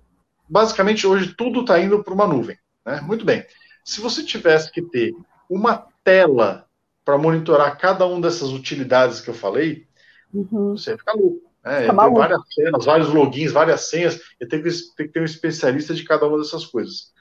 [0.49, 2.57] basicamente, hoje tudo está indo para uma nuvem.
[2.85, 2.99] Né?
[2.99, 3.45] Muito bem.
[3.85, 5.13] Se você tivesse que ter
[5.47, 6.67] uma tela
[7.05, 9.87] para monitorar cada uma dessas utilidades que eu falei,
[10.33, 10.75] uhum.
[10.75, 11.51] você ia ficar louco.
[11.63, 11.85] Né?
[11.85, 15.93] Tem várias cenas, vários logins, várias senhas, e tem que, tem que ter um especialista
[15.93, 17.13] de cada uma dessas coisas.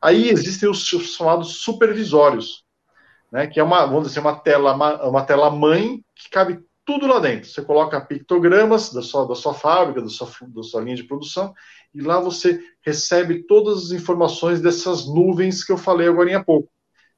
[0.00, 2.64] Aí existem os chamados supervisórios,
[3.30, 3.48] né?
[3.48, 4.74] que é uma, vamos dizer, uma tela,
[5.08, 7.48] uma tela mãe que cabe tudo lá dentro.
[7.48, 11.54] Você coloca pictogramas da sua, da sua fábrica, da sua, da sua linha de produção,
[11.94, 16.70] e lá você recebe todas as informações dessas nuvens que eu falei agora há pouco.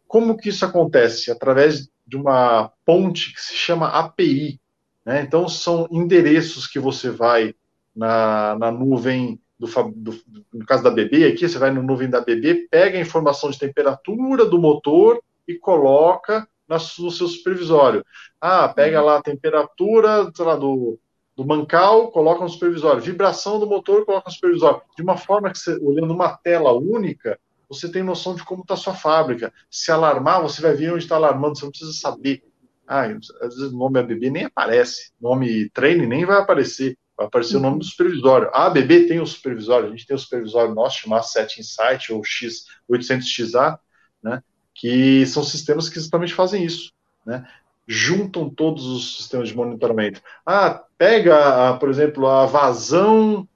[0.07, 1.31] Como que isso acontece?
[1.31, 4.61] Através de uma ponte que se chama API.
[5.05, 5.23] Né?
[5.23, 7.55] Então, são endereços que você vai
[7.95, 10.21] na, na nuvem, do, do,
[10.53, 13.59] no caso da BB aqui, você vai na nuvem da BB, pega a informação de
[13.59, 18.05] temperatura do motor e coloca no seu supervisório.
[18.41, 20.99] Ah, pega lá a temperatura lá, do,
[21.37, 23.03] do mancal, coloca no supervisório.
[23.03, 24.83] Vibração do motor, coloca no supervisório.
[24.97, 28.75] De uma forma que você, olhando uma tela única, você tem noção de como está
[28.75, 29.53] a sua fábrica.
[29.71, 32.43] Se alarmar, você vai ver onde está alarmando, você não precisa saber.
[32.87, 33.07] Ah,
[33.41, 37.61] às vezes o nome ABB nem aparece, nome treine nem vai aparecer, vai aparecer uhum.
[37.61, 38.51] o nome do supervisório.
[38.53, 42.21] A ABB tem o supervisório, a gente tem o supervisório nosso chamado Set Insight ou
[42.21, 43.79] X800XA,
[44.23, 44.43] né?
[44.75, 46.93] Que são sistemas que exatamente fazem isso,
[47.25, 47.47] né?
[47.87, 50.21] Juntam todos os sistemas de monitoramento.
[50.45, 53.47] Ah, pega, por exemplo, a vazão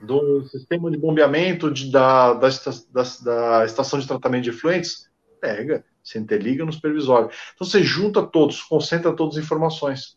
[0.00, 5.84] do sistema de bombeamento de, da, da, da, da, estação de tratamento de efluentes, pega,
[6.02, 7.30] você interliga no supervisório.
[7.54, 10.16] Então você junta todos, concentra todas as informações.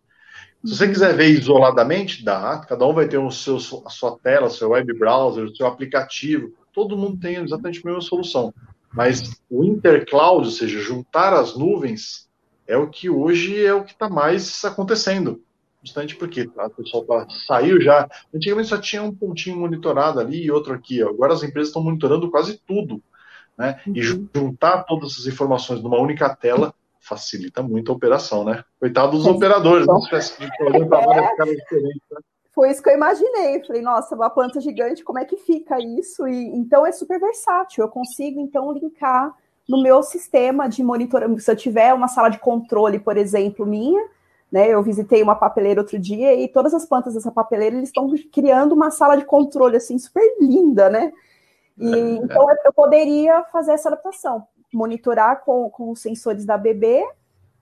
[0.63, 2.60] Se você quiser ver isoladamente, dá.
[2.60, 6.54] Cada um vai ter o seu, a sua tela, seu web browser, seu aplicativo.
[6.72, 8.54] Todo mundo tem exatamente a mesma solução.
[8.93, 12.30] Mas o intercloud, ou seja, juntar as nuvens,
[12.67, 15.41] é o que hoje é o que está mais acontecendo.
[15.84, 18.08] Justamente porque tá, o pessoal tá, saiu já.
[18.34, 21.04] Antigamente só tinha um pontinho monitorado ali e outro aqui.
[21.04, 21.10] Ó.
[21.10, 23.01] Agora as empresas estão monitorando quase tudo.
[23.58, 23.82] Né?
[23.88, 23.93] Uhum.
[23.95, 28.63] E juntar todas essas informações numa única tela facilita muito a operação, né?
[28.80, 29.93] Coitado dos operadores, né?
[32.12, 32.21] né?
[32.53, 33.63] Foi isso que eu imaginei.
[33.65, 36.27] Falei, nossa, uma planta gigante, como é que fica isso?
[36.27, 37.83] E então é super versátil.
[37.83, 39.33] Eu consigo então linkar
[39.67, 41.41] no meu sistema de monitoramento.
[41.41, 44.05] Se eu tiver uma sala de controle, por exemplo, minha,
[44.51, 44.67] né?
[44.67, 48.73] Eu visitei uma papeleira outro dia e todas as plantas dessa papeleira eles estão criando
[48.73, 51.13] uma sala de controle assim super linda, né?
[51.77, 51.99] E é.
[52.15, 57.05] então eu poderia fazer essa adaptação, monitorar com, com os sensores da ABB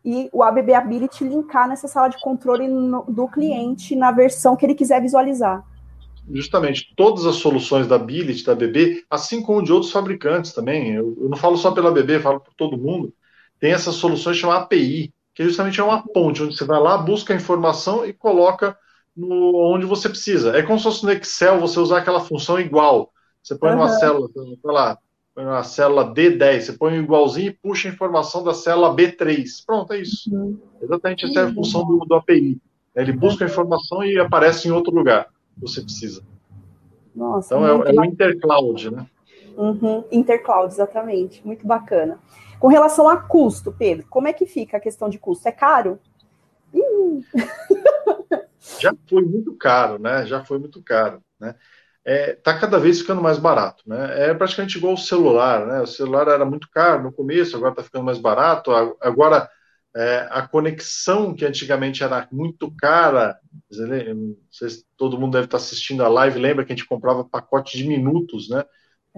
[0.04, 4.66] e o ABB Ability linkar nessa sala de controle no, do cliente na versão que
[4.66, 5.64] ele quiser visualizar
[6.32, 10.94] justamente todas as soluções da Ability, da BB, assim como de outros fabricantes também.
[10.94, 13.14] Eu, eu não falo só pela BB, falo por todo mundo.
[13.60, 17.34] Tem essas soluções chamadas API, que justamente é uma ponte, onde você vai lá, busca
[17.34, 18.78] a informação e coloca
[19.16, 20.56] no, onde você precisa.
[20.56, 23.12] É como se fosse no Excel você usar aquela função igual.
[23.42, 23.78] Você põe uhum.
[23.78, 24.98] uma célula, sei lá,
[25.40, 29.46] põe uma célula D10, você põe um igualzinho e puxa a informação da célula B3.
[29.66, 30.30] Pronto, é isso.
[30.36, 30.60] Uhum.
[30.82, 32.60] Exatamente essa é a função do, do API.
[32.94, 36.24] Ele busca a informação e aparece em outro lugar você precisa.
[37.16, 39.06] Nossa, então é, é, o intercloud, né?
[39.58, 41.46] Uhum, intercloud, exatamente.
[41.46, 42.20] Muito bacana.
[42.60, 45.48] Com relação a custo, Pedro, como é que fica a questão de custo?
[45.48, 46.00] É caro?
[48.80, 50.26] Já foi muito caro, né?
[50.26, 51.56] Já foi muito caro, né?
[52.10, 54.30] É, tá cada vez ficando mais barato, né?
[54.30, 55.82] É praticamente igual o celular, né?
[55.82, 58.72] O celular era muito caro no começo, agora está ficando mais barato.
[59.00, 59.48] Agora
[59.96, 63.38] é, a conexão, que antigamente era muito cara,
[64.52, 67.88] se todo mundo deve estar assistindo a live, lembra que a gente comprava pacote de
[67.88, 68.64] minutos, né?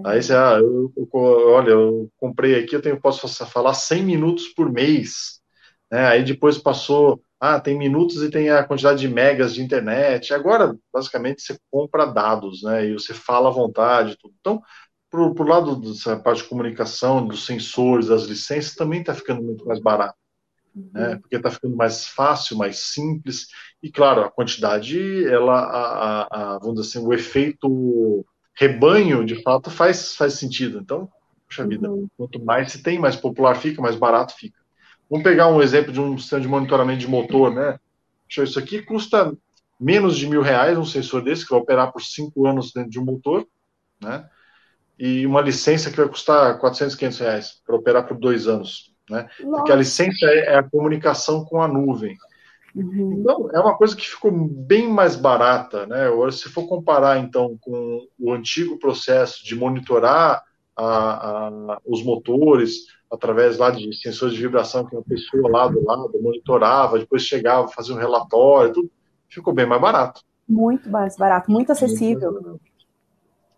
[0.04, 4.48] Aí você, ah, eu, eu, olha, eu comprei aqui, eu tenho, posso falar 100 minutos
[4.48, 5.40] por mês,
[5.90, 6.08] né?
[6.08, 10.32] Aí depois passou, ah, tem minutos e tem a quantidade de megas de internet.
[10.32, 12.86] Agora, basicamente, você compra dados, né?
[12.86, 14.34] E você fala à vontade, tudo.
[14.38, 14.62] Então,
[15.10, 19.66] pro, pro lado dessa parte de comunicação, dos sensores, das licenças, também está ficando muito
[19.66, 20.16] mais barato
[20.74, 21.16] né?
[21.16, 23.48] Porque está ficando mais fácil, mais simples
[23.82, 28.24] e claro a quantidade, ela, a, a, a, vamos dizer assim, o efeito
[28.54, 30.78] rebanho de fato faz faz sentido.
[30.78, 31.10] Então,
[31.46, 32.08] puxa vida, uhum.
[32.16, 34.61] quanto mais se tem, mais popular fica, mais barato fica.
[35.12, 37.78] Vamos pegar um exemplo de um sistema de monitoramento de motor, né?
[38.28, 39.36] Isso aqui custa
[39.78, 42.98] menos de mil reais um sensor desse que vai operar por cinco anos dentro de
[42.98, 43.46] um motor,
[44.00, 44.26] né?
[44.98, 49.28] E uma licença que vai custar 400, 500 reais para operar por dois anos né?
[49.40, 52.16] Porque a licença é, é a comunicação com a nuvem.
[52.74, 53.18] Uhum.
[53.20, 56.06] Então, é uma coisa que ficou bem mais barata, né?
[56.30, 60.42] Se for comparar, então, com o antigo processo de monitorar
[60.74, 65.84] a, a, os motores através lá de sensores de vibração que uma pessoa lá do
[65.84, 68.90] lado monitorava, depois chegava, fazia um relatório, tudo
[69.28, 70.22] ficou bem mais barato.
[70.48, 72.58] Muito mais barato, muito acessível.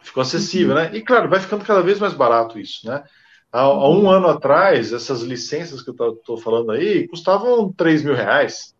[0.01, 0.83] Ficou acessível, uhum.
[0.83, 0.91] né?
[0.95, 3.05] E claro, vai ficando cada vez mais barato isso, né?
[3.51, 8.15] Há, há um ano atrás, essas licenças que eu estou falando aí custavam 3 mil
[8.15, 8.75] reais.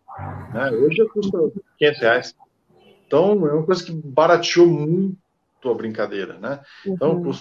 [0.53, 0.71] Né?
[0.71, 1.37] Hoje custa
[1.79, 2.35] 500 reais.
[3.07, 5.17] Então, é uma coisa que barateou muito
[5.69, 6.61] a brincadeira, né?
[6.85, 7.31] Então, uhum.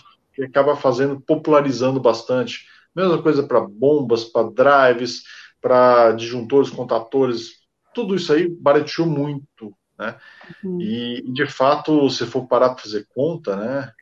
[0.44, 2.66] acaba fazendo, popularizando bastante.
[2.94, 5.22] Mesma coisa para bombas, para drives,
[5.60, 7.60] para disjuntores, contatores,
[7.94, 10.16] tudo isso aí barateou muito, né?
[10.62, 10.80] Uhum.
[10.80, 13.92] E, de fato, se for parar para fazer conta, né?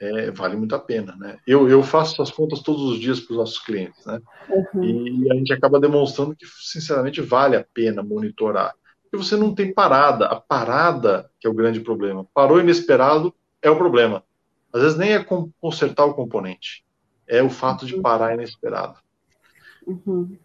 [0.00, 1.36] é, vale muito a pena, né?
[1.46, 4.18] Eu, eu faço essas contas todos os dias para os nossos clientes, né?
[4.48, 4.82] Uhum.
[4.82, 8.74] E a gente acaba demonstrando que, sinceramente, vale a pena monitorar.
[9.02, 10.24] Porque você não tem parada.
[10.26, 12.26] A parada que é o grande problema.
[12.32, 14.24] Parou inesperado é o problema.
[14.72, 15.26] Às vezes nem é
[15.60, 16.82] consertar o componente,
[17.30, 18.98] é o fato de parar inesperado.
[19.86, 20.36] Uhum.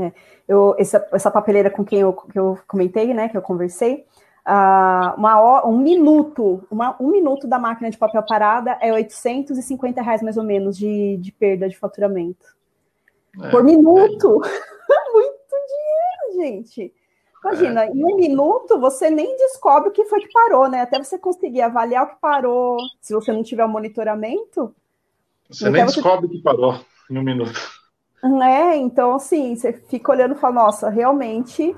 [0.00, 0.12] É.
[0.48, 4.06] Eu, essa, essa papeleira com quem eu, que eu comentei, né, que eu conversei,
[4.46, 10.20] Uh, uma, um minuto, uma, um minuto da máquina de papel parada é 850 reais
[10.20, 12.44] mais ou menos de, de perda de faturamento.
[13.42, 14.42] É, Por minuto!
[14.44, 14.48] É.
[15.12, 16.92] Muito dinheiro, gente.
[17.42, 17.88] Imagina, é.
[17.88, 20.82] em um minuto você nem descobre o que foi que parou, né?
[20.82, 24.74] Até você conseguir avaliar o que parou, se você não tiver o monitoramento.
[25.48, 25.96] Você nem você...
[25.96, 26.80] descobre o que parou
[27.10, 27.60] em um minuto.
[28.42, 31.76] É, então assim, você fica olhando e fala, nossa, realmente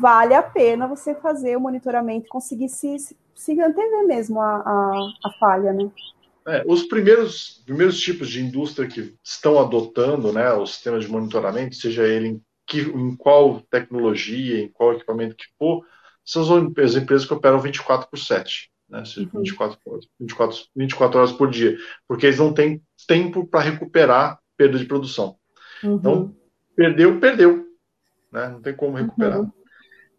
[0.00, 4.56] vale a pena você fazer o monitoramento e conseguir se, se, se antever mesmo a,
[4.56, 5.90] a, a falha, né?
[6.46, 11.76] É, os primeiros, primeiros tipos de indústria que estão adotando né, o sistema de monitoramento,
[11.76, 15.84] seja ele em, que, em qual tecnologia, em qual equipamento que for,
[16.24, 16.50] são as
[16.94, 19.40] empresas que operam 24 por 7, né, uhum.
[19.42, 19.78] 24,
[20.18, 21.76] 24, 24 horas por dia,
[22.08, 25.36] porque eles não têm tempo para recuperar perda de produção.
[25.82, 25.94] Uhum.
[25.94, 26.36] Então,
[26.76, 27.70] perdeu, perdeu
[28.30, 28.48] né?
[28.48, 29.40] Não tem como recuperar.
[29.40, 29.50] Uhum.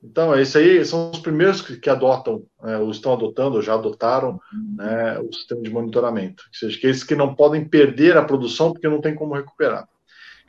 [0.04, 3.76] Então, esse aí são os primeiros que, que adotam, né, ou estão adotando, ou já
[3.76, 4.40] adotaram
[4.76, 6.44] né, o sistema de monitoramento.
[6.48, 9.88] Ou seja, que esses que não podem perder a produção porque não tem como recuperar.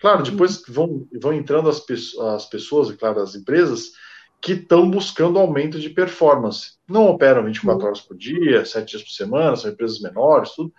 [0.00, 1.84] Claro, depois vão, vão entrando as,
[2.18, 3.92] as pessoas, e claro, as empresas,
[4.42, 6.72] que estão buscando aumento de performance.
[6.88, 10.72] Não operam 24 horas por dia, 7 dias por semana, são empresas menores, tudo,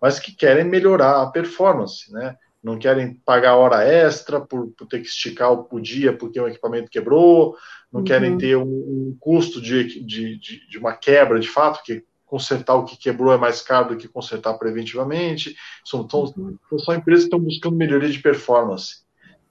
[0.00, 2.36] mas que querem melhorar a performance, né?
[2.62, 6.46] Não querem pagar hora extra por, por ter que esticar o, o dia porque o
[6.46, 7.56] equipamento quebrou,
[7.92, 8.06] não uhum.
[8.06, 12.74] querem ter um, um custo de, de, de, de, uma quebra de fato, que consertar
[12.74, 15.56] o que quebrou é mais caro do que consertar preventivamente.
[15.84, 16.56] São, uhum.
[16.78, 19.02] são empresas que estão buscando melhoria de performance.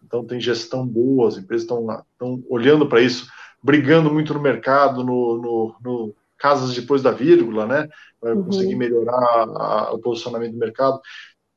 [0.05, 3.27] Então, tem gestão boa, as empresas estão, estão olhando para isso,
[3.67, 7.89] brigando muito no mercado, no, no, no casas depois da vírgula, né?
[8.17, 8.45] Para uhum.
[8.45, 11.01] conseguir melhorar a, o posicionamento do mercado.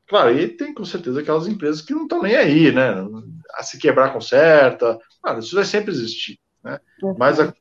[0.09, 2.97] Claro, e tem com certeza aquelas empresas que não estão nem aí, né?
[3.55, 4.99] A se quebrar conserta.
[5.23, 6.41] Claro, isso vai sempre existir.
[6.65, 6.81] Né?
[7.01, 7.15] Uhum.
[7.17, 7.55] Mas a,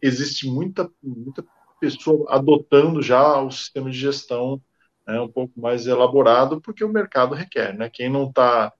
[0.00, 1.44] existe muita, muita
[1.80, 4.62] pessoa adotando já o sistema de gestão
[5.08, 7.76] né, um pouco mais elaborado, porque o mercado requer.
[7.76, 7.90] Né?
[7.92, 8.72] Quem não está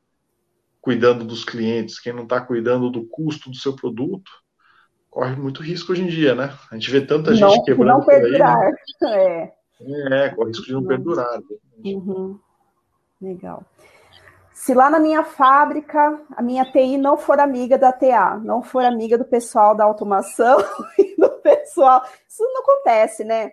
[0.81, 4.31] cuidando dos clientes, quem não está cuidando do custo do seu produto,
[5.11, 6.53] corre muito risco hoje em dia, né?
[6.71, 7.99] A gente vê tanta gente não, quebrando.
[7.99, 8.59] Não perdurar.
[8.59, 9.53] Aí, né?
[10.21, 10.27] é.
[10.27, 11.41] é, corre risco de não perdurar.
[11.85, 12.39] Uhum.
[13.21, 13.65] Legal.
[14.53, 18.85] Se lá na minha fábrica a minha TI não for amiga da TA, não for
[18.85, 20.59] amiga do pessoal da automação
[20.99, 23.53] e do pessoal, isso não acontece, né?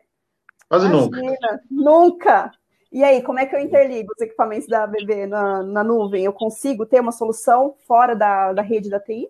[0.67, 1.61] Quase Imagina, nunca.
[1.69, 2.51] Nunca.
[2.91, 6.23] E aí, como é que eu interligo os equipamentos da BB na, na nuvem?
[6.23, 9.29] Eu consigo ter uma solução fora da, da rede da TI?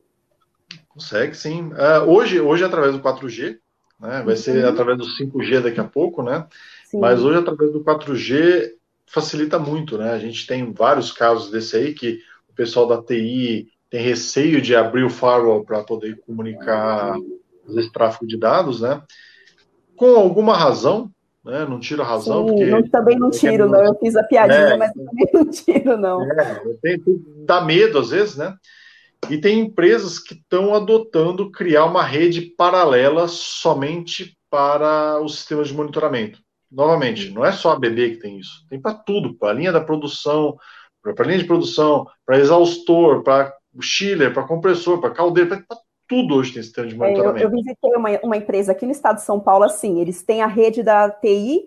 [0.87, 1.69] Consegue, sim.
[1.73, 3.57] Uh, hoje, hoje é através do 4G,
[3.99, 4.21] né?
[4.23, 4.35] vai uhum.
[4.35, 6.45] ser através do 5G daqui a pouco, né?
[6.85, 6.99] Sim.
[6.99, 8.71] Mas hoje, através do 4G,
[9.05, 10.11] facilita muito, né?
[10.11, 14.75] A gente tem vários casos desse aí que o pessoal da TI tem receio de
[14.75, 17.15] abrir o firewall para poder comunicar
[17.69, 19.01] esse tráfego de dados, né?
[19.95, 21.09] Com alguma razão,
[21.43, 21.65] né?
[21.65, 22.47] Não tiro a razão.
[22.47, 23.83] Sim, porque não, também não tiro, não.
[23.83, 26.21] Eu fiz a piadinha, é, mas também não tiro, não.
[26.23, 27.01] É, tem,
[27.45, 28.55] dá medo às vezes, né?
[29.29, 35.73] E tem empresas que estão adotando criar uma rede paralela somente para os sistemas de
[35.73, 39.53] monitoramento novamente, não é só a BB que tem isso, tem para tudo, para a
[39.53, 40.57] linha da produção,
[41.01, 45.77] para a linha de produção, para exaustor, para o chiller, para compressor, para caldeira, para
[46.07, 47.37] tudo hoje tem sistema de monitoramento.
[47.37, 50.21] É, eu, eu, visitei uma, uma empresa aqui no estado de São Paulo, assim, eles
[50.21, 51.63] têm a rede da TI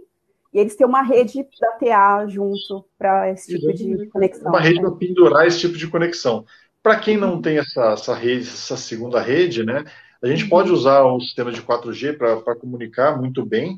[0.52, 4.50] e eles têm uma rede da TA junto para esse tipo de conexão.
[4.50, 4.82] Uma rede né?
[4.82, 6.44] para pendurar esse tipo de conexão.
[6.82, 9.84] Para quem não tem essa, essa rede, essa segunda rede, né,
[10.22, 10.50] a gente uhum.
[10.50, 13.76] pode usar o sistema de 4G para comunicar muito bem,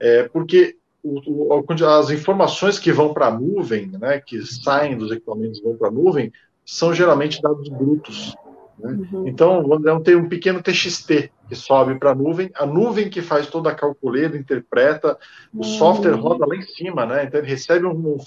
[0.00, 5.12] é, porque o, o, as informações que vão para a nuvem, né, que saem dos
[5.12, 6.32] equipamentos e vão para a nuvem,
[6.64, 8.34] são geralmente dados brutos.
[8.78, 8.90] Né?
[9.12, 9.28] Uhum.
[9.28, 13.70] Então, ter um pequeno TXT que sobe para a nuvem, a nuvem que faz toda
[13.70, 15.16] a calculeira, interpreta,
[15.54, 15.62] o uhum.
[15.62, 17.24] software roda lá em cima, né?
[17.24, 18.18] então ele recebe um,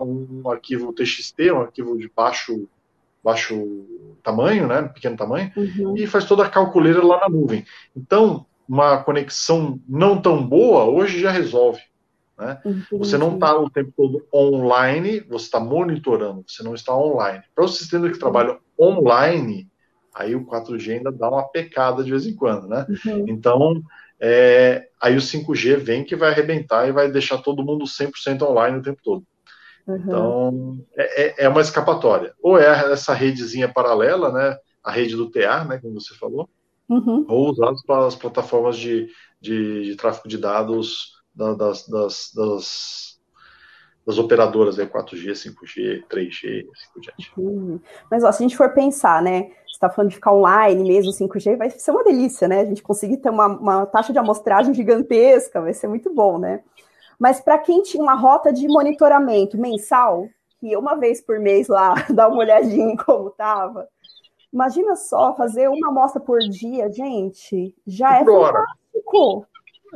[0.00, 2.68] um, um arquivo TXT, um arquivo de baixo
[3.26, 3.60] baixo
[4.22, 5.96] tamanho, né, pequeno tamanho, uhum.
[5.96, 7.64] e faz toda a calculeira lá na nuvem.
[7.94, 11.80] Então, uma conexão não tão boa, hoje já resolve.
[12.38, 12.60] Né?
[12.92, 17.42] Você não está o tempo todo online, você está monitorando, você não está online.
[17.54, 19.68] Para os sistemas que trabalham online,
[20.14, 22.86] aí o 4G ainda dá uma pecada de vez em quando, né?
[23.06, 23.24] Uhum.
[23.28, 23.82] Então,
[24.20, 28.78] é, aí o 5G vem que vai arrebentar e vai deixar todo mundo 100% online
[28.78, 29.24] o tempo todo.
[29.86, 29.96] Uhum.
[29.96, 32.34] Então, é, é, é uma escapatória.
[32.42, 34.56] Ou é essa redezinha paralela, né?
[34.82, 35.78] A rede do TA, né?
[35.78, 36.48] Como você falou,
[36.88, 37.24] uhum.
[37.28, 39.08] ou usados para as plataformas de,
[39.40, 43.18] de, de tráfego de dados da, das, das, das,
[44.06, 47.32] das, operadoras, né, 4G, 5G, 3G, assim por diante.
[47.36, 47.80] Uhum.
[48.10, 51.12] Mas ó, se a gente for pensar, né, você está falando de ficar online mesmo,
[51.12, 52.60] 5G, vai ser uma delícia, né?
[52.60, 56.62] A gente conseguir ter uma, uma taxa de amostragem gigantesca, vai ser muito bom, né?
[57.18, 61.94] Mas para quem tinha uma rota de monitoramento mensal, que uma vez por mês lá,
[62.10, 63.88] dá uma olhadinha em como estava,
[64.56, 69.46] Imagina só, fazer uma amostra por dia, gente, já é fantástico.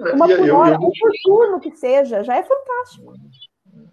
[0.06, 3.14] É, uma por hora, ou por turno que seja, já é fantástico.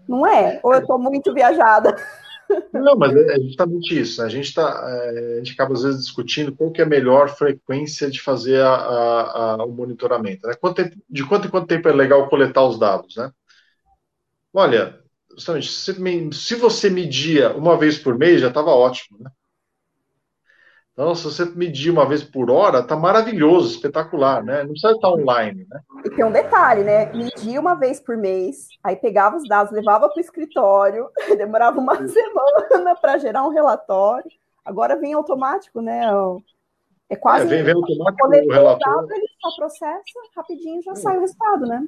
[0.05, 0.59] Não é?
[0.61, 1.95] Ou eu estou muito viajada?
[2.74, 4.22] Não, mas é justamente isso.
[4.22, 4.28] Né?
[4.28, 7.30] A gente tá, é, a gente acaba às vezes discutindo qual que é a melhor
[7.30, 10.48] frequência de fazer a, a, a, o monitoramento.
[10.48, 10.54] Né?
[10.60, 13.32] Quanto tempo, de quanto em quanto tempo é legal coletar os dados, né?
[14.54, 15.00] Olha,
[15.32, 15.93] justamente, se,
[16.34, 19.32] se você media uma vez por mês, já estava ótimo, né?
[20.98, 24.64] Então, se você medir uma vez por hora, tá maravilhoso, espetacular, né?
[24.64, 25.80] Não precisa estar online, né?
[26.04, 27.14] E tem um detalhe, né?
[27.14, 31.95] Medir uma vez por mês, aí pegava os dados, levava para o escritório, demorava uma
[31.95, 34.32] semana para gerar um relatório,
[34.68, 36.02] Agora vem automático, né?
[37.10, 37.45] É quase.
[37.45, 39.08] É, vem, vem automático o relatório.
[39.14, 40.95] ele só processa, rapidinho já é.
[40.95, 41.88] sai o resultado, né?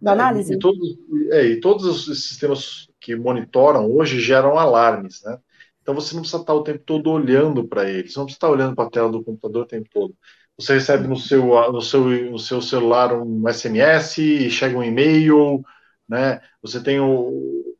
[0.00, 0.52] Da análise.
[0.52, 0.98] E, e, todos,
[1.32, 5.36] é, e todos os sistemas que monitoram hoje geram alarmes, né?
[5.82, 8.74] Então você não precisa estar o tempo todo olhando para eles, não precisa estar olhando
[8.74, 10.14] para a tela do computador o tempo todo.
[10.56, 15.62] Você recebe no seu, no seu, no seu celular um SMS, chega um e-mail,
[16.08, 16.40] né?
[16.62, 17.76] Você tem o.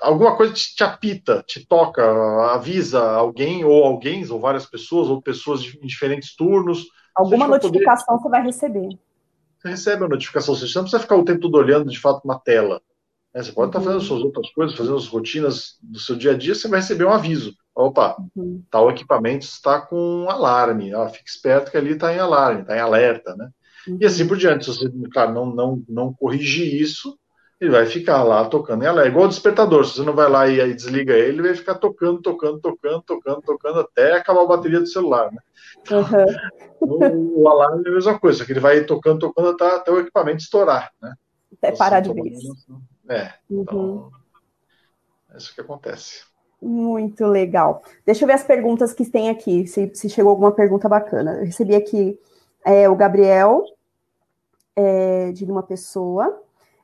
[0.00, 2.02] Alguma coisa te, te apita, te toca,
[2.52, 6.86] avisa alguém, ou alguém, ou várias pessoas, ou pessoas em diferentes turnos.
[7.14, 8.22] Alguma notificação poder...
[8.22, 8.98] você vai receber.
[9.58, 12.38] Você recebe a notificação, você não precisa ficar o tempo todo olhando de fato uma
[12.38, 12.80] tela.
[13.34, 13.42] Né?
[13.42, 14.06] Você pode estar fazendo uhum.
[14.06, 17.12] suas outras coisas, fazendo as rotinas do seu dia a dia, você vai receber um
[17.12, 17.54] aviso.
[17.74, 18.62] Opa, uhum.
[18.70, 20.92] tal equipamento está com um alarme.
[20.92, 23.48] Ah, fique esperto que ali está em alarme, está em alerta, né?
[23.86, 23.98] Uhum.
[24.00, 24.64] E assim por diante.
[24.64, 27.16] Se você, claro, não, não, não corrigir isso,
[27.60, 29.08] ele vai ficar lá tocando em alerta.
[29.08, 29.84] É igual o despertador.
[29.84, 33.02] Se você não vai lá e aí desliga ele, ele vai ficar tocando, tocando, tocando,
[33.02, 35.38] tocando, tocando até acabar a bateria do celular, né?
[35.90, 36.80] Uhum.
[36.80, 40.00] o, o, alarme é a mesma coisa, que ele vai tocando, tocando até, até o
[40.00, 41.14] equipamento estourar, né?
[41.52, 42.38] Até parar de vez.
[43.08, 43.62] É, uhum.
[43.62, 44.12] então,
[45.32, 46.24] é isso que acontece.
[46.60, 47.82] Muito legal.
[48.04, 51.38] Deixa eu ver as perguntas que tem aqui, se, se chegou alguma pergunta bacana.
[51.38, 52.18] Eu recebi aqui
[52.64, 53.64] é, o Gabriel,
[54.76, 56.42] é, de uma pessoa,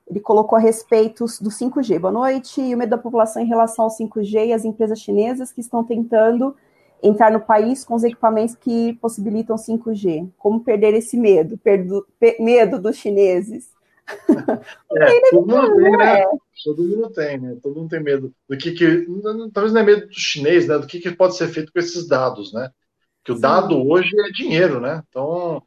[0.08, 1.98] ele colocou a respeito do 5G.
[1.98, 2.60] Boa noite.
[2.60, 5.82] E o medo da população em relação ao 5G e as empresas chinesas que estão
[5.82, 6.54] tentando
[7.02, 10.30] entrar no país com os equipamentos que possibilitam 5G.
[10.38, 11.58] Como perder esse medo?
[11.58, 12.06] Perdo,
[12.38, 13.68] medo dos chineses.
[14.96, 16.20] É, todo mundo tem, né?
[16.20, 16.26] É.
[16.64, 17.56] Todo mundo tem, né?
[17.62, 19.06] Todo mundo tem medo do que, que
[19.52, 20.78] talvez não é medo do chinês, né?
[20.78, 22.70] Do que, que pode ser feito com esses dados, né?
[23.24, 23.40] Que o Sim.
[23.40, 25.02] dado hoje é dinheiro, né?
[25.08, 25.62] Então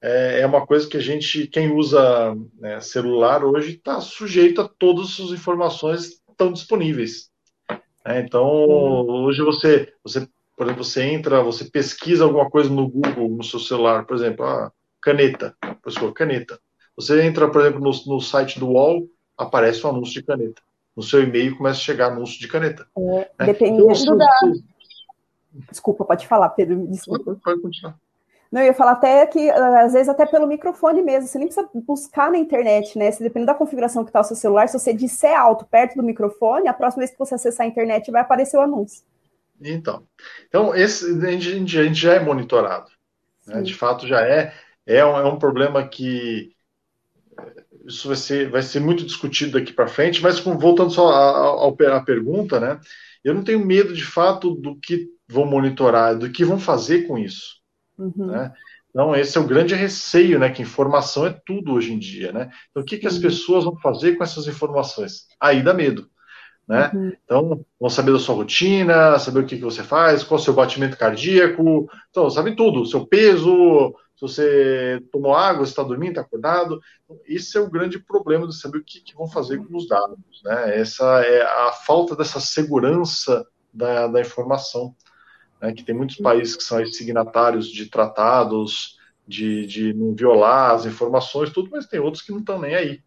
[0.00, 4.68] é, é uma coisa que a gente, quem usa né, celular hoje, está sujeito a
[4.68, 7.30] todas as suas informações que estão disponíveis.
[8.04, 8.20] Né?
[8.20, 13.42] Então hoje você, você, por exemplo, você entra, você pesquisa alguma coisa no Google, no
[13.42, 14.70] seu celular, por exemplo, a
[15.00, 16.60] caneta, pessoa caneta
[16.96, 20.62] você entra, por exemplo, no, no site do UOL, aparece um anúncio de caneta.
[20.96, 22.86] No seu e-mail começa a chegar anúncio de caneta.
[22.96, 23.46] É, né?
[23.46, 24.26] Dependendo então, da.
[25.70, 26.86] Desculpa, pode falar, Pedro.
[26.86, 27.38] Desculpa.
[27.44, 27.98] Pode, continuar.
[28.50, 31.28] Não, eu ia falar até que, às vezes, até pelo microfone mesmo.
[31.28, 33.10] Você nem precisa buscar na internet, né?
[33.10, 36.02] Se dependendo da configuração que está o seu celular, se você disser alto perto do
[36.02, 39.04] microfone, a próxima vez que você acessar a internet vai aparecer o anúncio.
[39.60, 40.06] Então,
[40.48, 42.90] então esse, a, gente, a gente já é monitorado.
[43.46, 43.60] Né?
[43.60, 44.54] De fato, já é.
[44.86, 46.55] É um, é um problema que
[47.86, 52.58] isso vai ser, vai ser muito discutido daqui para frente, mas voltando só à, pergunta,
[52.58, 52.80] né?
[53.24, 57.18] Eu não tenho medo de fato do que vão monitorar, do que vão fazer com
[57.18, 57.56] isso.
[57.98, 58.26] Uhum.
[58.26, 58.52] Né?
[58.90, 60.50] Então, esse é o grande receio, né?
[60.50, 62.50] Que informação é tudo hoje em dia, né?
[62.70, 65.26] Então, o que, que as pessoas vão fazer com essas informações?
[65.40, 66.08] Aí dá medo.
[66.68, 66.90] Né?
[66.92, 67.12] Uhum.
[67.24, 70.52] Então, vão saber da sua rotina, saber o que, que você faz, qual o seu
[70.52, 76.22] batimento cardíaco, então, sabem tudo, o seu peso, se você tomou água, está dormindo, está
[76.22, 76.80] acordado.
[77.26, 80.18] Esse é o grande problema de saber o que, que, vão fazer com os dados.
[80.42, 80.80] Né?
[80.80, 84.96] Essa é a falta dessa segurança da, da informação.
[85.60, 85.74] Né?
[85.74, 88.96] Que tem muitos países que são signatários de tratados,
[89.28, 93.02] de, de não violar as informações, tudo, mas tem outros que não estão nem aí.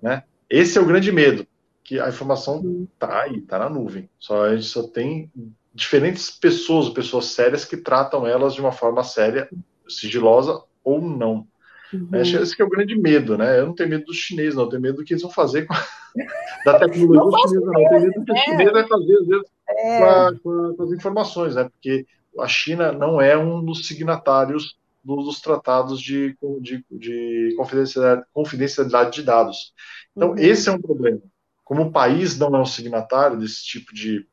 [0.00, 0.24] Né?
[0.48, 1.46] Esse é o grande medo,
[1.84, 4.08] que a informação está aí, está na nuvem.
[4.18, 5.30] Só a gente só tem
[5.74, 9.46] diferentes pessoas, pessoas sérias que tratam elas de uma forma séria
[9.88, 11.46] sigilosa ou não.
[11.92, 12.08] Uhum.
[12.12, 13.58] Esse que é o grande medo, né?
[13.58, 14.64] Eu não tenho medo dos chineses, não.
[14.64, 15.86] Eu tenho medo do que eles vão fazer com a...
[16.64, 17.80] da tecnologia chinesa, não.
[17.80, 19.98] Eu tenho medo do que o chinês vai fazer, às vezes, é.
[19.98, 21.64] com, a, com, a, com, as informações, né?
[21.64, 22.06] Porque
[22.38, 29.14] a China não é um dos signatários dos, dos tratados de, de, de confidencialidade, confidencialidade,
[29.14, 29.72] de dados.
[30.14, 30.38] Então, uhum.
[30.38, 31.20] esse é um problema.
[31.64, 34.26] Como o país não é um signatário desse tipo de,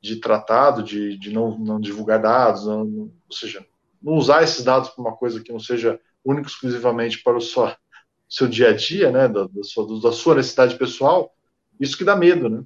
[0.00, 3.64] de tratado, de, de não, não divulgar dados, não, ou seja,
[4.02, 7.70] não usar esses dados para uma coisa que não seja única exclusivamente para o seu,
[8.28, 11.34] seu dia a dia, né, da, da, sua, da sua necessidade pessoal,
[11.80, 12.64] isso que dá medo, né?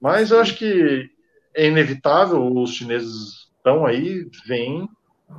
[0.00, 1.10] Mas eu acho que
[1.54, 4.88] é inevitável, os chineses estão aí, vêm,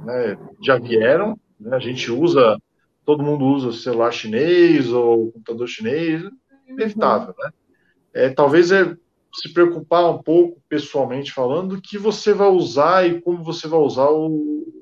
[0.03, 2.59] né, já vieram, né, a gente usa,
[3.05, 7.51] todo mundo usa celular chinês ou computador chinês, é inevitável, né?
[8.13, 8.97] É, talvez é
[9.33, 13.79] se preocupar um pouco, pessoalmente falando, do que você vai usar e como você vai
[13.79, 14.76] usar o,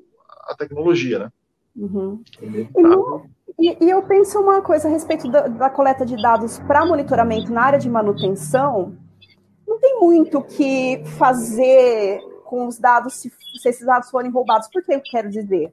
[0.46, 1.32] a tecnologia, né?
[1.76, 2.22] Uhum.
[2.40, 3.26] E, no,
[3.58, 7.52] e, e, eu penso uma coisa a respeito da, da coleta de dados para monitoramento
[7.52, 8.96] na área de manutenção.
[9.66, 14.68] Não tem muito o que fazer com os dados se, se esses dados forem roubados.
[14.68, 15.72] Por que eu quero dizer?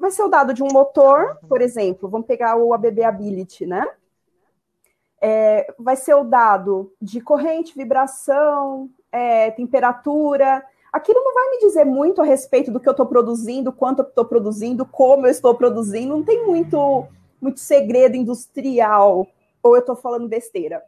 [0.00, 3.86] Vai ser o dado de um motor, por exemplo, vamos pegar o ABB Ability, né?
[5.22, 11.84] É, vai ser o dado de corrente, vibração, é, temperatura, aquilo não vai me dizer
[11.84, 15.54] muito a respeito do que eu estou produzindo, quanto eu estou produzindo, como eu estou
[15.54, 17.06] produzindo, não tem muito,
[17.40, 19.26] muito segredo industrial,
[19.62, 20.82] ou eu estou falando besteira.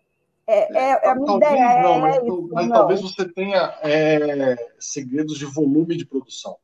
[0.46, 1.82] É, é, é a minha talvez ideia.
[1.82, 2.76] Não, é mas, isso, mas não.
[2.76, 6.56] talvez você tenha é, segredos de volume de produção.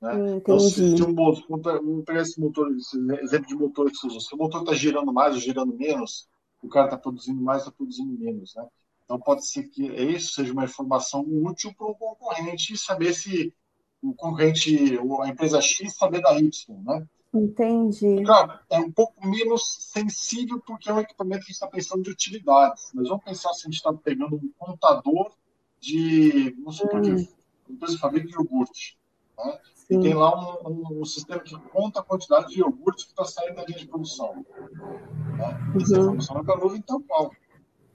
[0.00, 0.14] Né?
[0.14, 4.06] Hum, então, se, um motor, vamos pegar esse motor, esse exemplo de motor que você
[4.06, 6.28] usou, se o motor está girando mais ou girando menos,
[6.62, 8.54] o cara está produzindo mais ou está produzindo menos.
[8.54, 8.66] Né?
[9.08, 13.54] Então, pode ser que isso seja uma informação útil para o concorrente saber se
[14.02, 16.50] o concorrente, a empresa X, saber da Y.
[16.84, 17.06] Né?
[17.32, 18.22] Entendi.
[18.22, 22.02] Claro, é um pouco menos sensível porque é um equipamento que a gente está pensando
[22.02, 22.90] de utilidades.
[22.92, 25.32] Mas vamos pensar se a gente está pegando um contador
[25.80, 27.16] de, vamos supor hum.
[27.16, 28.98] que empresa fabrica iogurte.
[29.38, 29.58] Né?
[29.88, 33.24] E tem lá um, um, um, sistema que conta a quantidade de iogurte que está
[33.24, 34.34] saindo da linha de produção.
[34.34, 35.72] Né?
[35.80, 36.00] Essa uhum.
[36.00, 37.30] informação é para nuvem tal qual.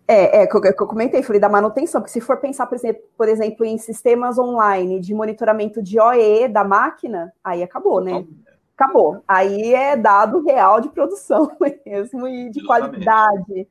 [0.07, 3.01] É, é, que eu, eu comentei, falei da manutenção, porque se for pensar, por exemplo,
[3.17, 8.25] por exemplo, em sistemas online de monitoramento de OE da máquina, aí acabou, né?
[8.75, 9.23] Acabou.
[9.27, 11.51] Aí é dado real de produção
[11.85, 13.67] mesmo e de qualidade.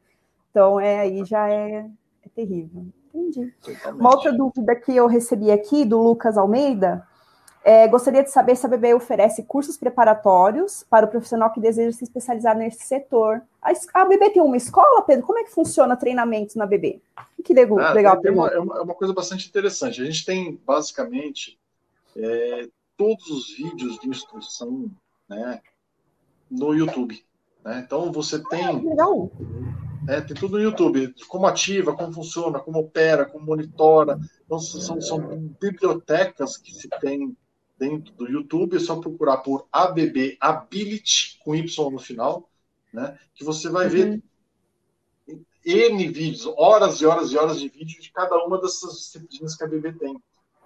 [0.51, 1.87] Então, é, aí já é,
[2.25, 2.87] é terrível.
[3.15, 3.53] Entendi.
[3.99, 7.07] Uma outra dúvida que eu recebi aqui do Lucas Almeida
[7.65, 11.97] é, gostaria de saber se a BB oferece cursos preparatórios para o profissional que deseja
[11.97, 13.41] se especializar nesse setor.
[13.61, 15.25] A, a BB tem uma escola, Pedro?
[15.25, 17.01] Como é que funciona treinamentos na BB?
[17.45, 17.79] Que legal.
[17.79, 20.03] Ah, legal é, uma, é, uma, coisa bastante interessante.
[20.03, 21.59] A gente tem, basicamente,
[22.17, 24.91] é, todos os vídeos de instrução
[25.29, 25.61] né,
[26.51, 27.25] no YouTube.
[27.65, 27.83] Né?
[27.87, 28.65] Então, você tem...
[28.65, 29.31] Ah, legal.
[30.09, 34.19] É, tem tudo no YouTube, como ativa, como funciona, como opera, como monitora.
[34.45, 35.21] Então, são, são
[35.61, 37.37] bibliotecas que se tem
[37.83, 42.49] dentro do YouTube, é só procurar por ABB Ability, com Y no final,
[42.93, 43.19] né?
[43.35, 43.91] Que você vai uhum.
[43.91, 44.23] ver
[45.65, 49.65] N vídeos, horas e horas e horas de vídeo de cada uma dessas disciplinas que
[49.65, 50.17] a ABB tem.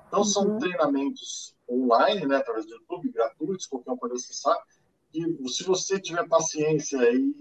[0.07, 0.59] Então, são uhum.
[0.59, 4.57] treinamentos online, né, através do YouTube, gratuitos, qualquer um pode acessar.
[5.15, 7.35] E se você tiver paciência e,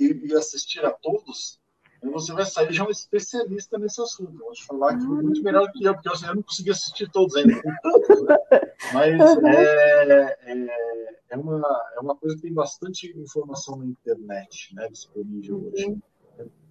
[0.00, 1.60] e, e assistir a todos,
[2.02, 4.32] você vai sair já um especialista nesse assunto.
[4.32, 5.22] Eu vou te falar que uhum.
[5.22, 7.60] muito melhor que eu, porque eu, não consegui assistir todos ainda.
[8.92, 11.60] Mas é, é, é, uma,
[11.96, 15.86] é uma coisa que tem bastante informação na internet né, disponível hoje.
[15.86, 16.00] Uhum.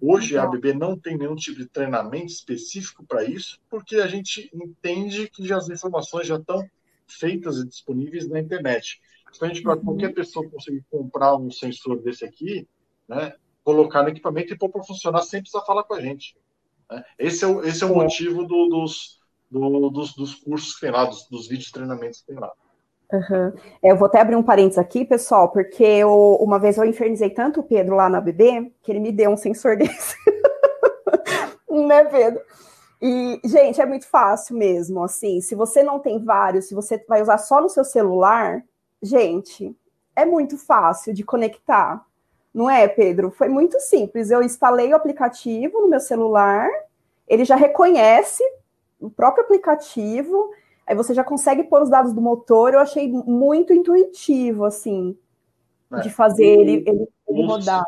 [0.00, 4.50] Hoje a ABB não tem nenhum tipo de treinamento específico para isso, porque a gente
[4.54, 6.66] entende que já as informações já estão
[7.06, 8.98] feitas e disponíveis na internet.
[9.28, 9.84] Justamente para uhum.
[9.84, 12.66] qualquer pessoa conseguir comprar um sensor desse aqui,
[13.06, 13.34] né,
[13.68, 16.34] colocar no equipamento e pôr para funcionar sem precisar falar com a gente.
[16.90, 17.04] Né?
[17.18, 20.90] Esse, é o, esse é o motivo do, dos, do, dos, dos cursos que tem
[20.90, 22.50] lá, dos, dos vídeos de treinamentos que tem lá.
[23.12, 23.52] Uhum.
[23.82, 27.60] Eu vou até abrir um parênteses aqui, pessoal, porque eu, uma vez eu infernizei tanto
[27.60, 30.16] o Pedro lá na BB que ele me deu um sensor desse.
[31.68, 32.40] né, Pedro?
[33.02, 35.04] E, gente, é muito fácil mesmo.
[35.04, 38.64] Assim, se você não tem vários, se você vai usar só no seu celular,
[39.02, 39.76] gente,
[40.16, 42.02] é muito fácil de conectar.
[42.58, 43.30] Não é, Pedro?
[43.30, 44.32] Foi muito simples.
[44.32, 46.68] Eu instalei o aplicativo no meu celular,
[47.28, 48.42] ele já reconhece
[48.98, 50.50] o próprio aplicativo,
[50.84, 52.74] aí você já consegue pôr os dados do motor.
[52.74, 55.16] Eu achei muito intuitivo, assim,
[55.92, 57.84] é, de fazer ele, ele, ele os, rodar.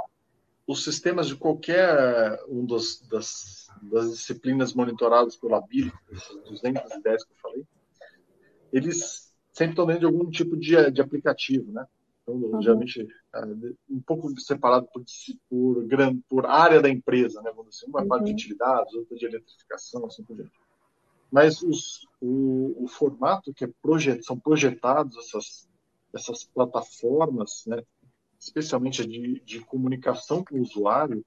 [0.68, 7.32] Os sistemas de qualquer um dos, das, das disciplinas monitoradas pela BIL, esses 210 que
[7.32, 7.66] eu falei,
[8.72, 11.84] eles sempre estão dentro de algum tipo de, de aplicativo, né?
[12.22, 12.62] Então, uhum.
[12.62, 13.04] geralmente,
[13.88, 15.04] um pouco separado por,
[15.48, 15.86] por,
[16.28, 17.52] por área da empresa, né?
[17.54, 18.08] Vamos dizer, uma uhum.
[18.08, 20.52] parte de utilidades, outra de eletrificação, assim por diante.
[21.30, 25.68] Mas os, o, o, formato que é projet, são projetados essas,
[26.12, 27.84] essas plataformas, né?
[28.38, 31.24] especialmente de, de comunicação com o usuário,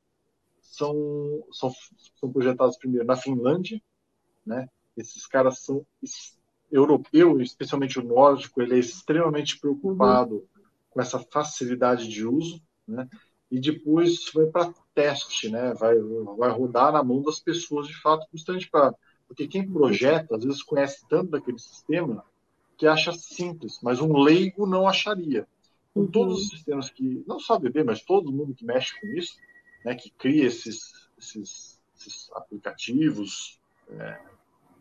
[0.60, 0.94] são,
[1.52, 1.72] são,
[2.20, 3.82] são projetados primeiro na Finlândia,
[4.46, 4.68] né?
[4.98, 5.86] Esses caras são
[6.72, 10.53] europeu, especialmente o nórdico, ele é extremamente preocupado uhum
[10.94, 13.08] com essa facilidade de uso, né?
[13.50, 15.74] E depois vai para teste, né?
[15.74, 15.96] Vai,
[16.38, 18.94] vai rodar na mão das pessoas de fato, justamente para
[19.28, 22.24] porque quem projeta às vezes conhece tanto daquele sistema
[22.78, 25.48] que acha simples, mas um leigo não acharia.
[25.94, 26.12] Com uhum.
[26.12, 29.38] todos os sistemas que não só BB, mas todo mundo que mexe com isso,
[29.84, 29.96] né?
[29.96, 34.22] Que cria esses, esses, esses aplicativos, é,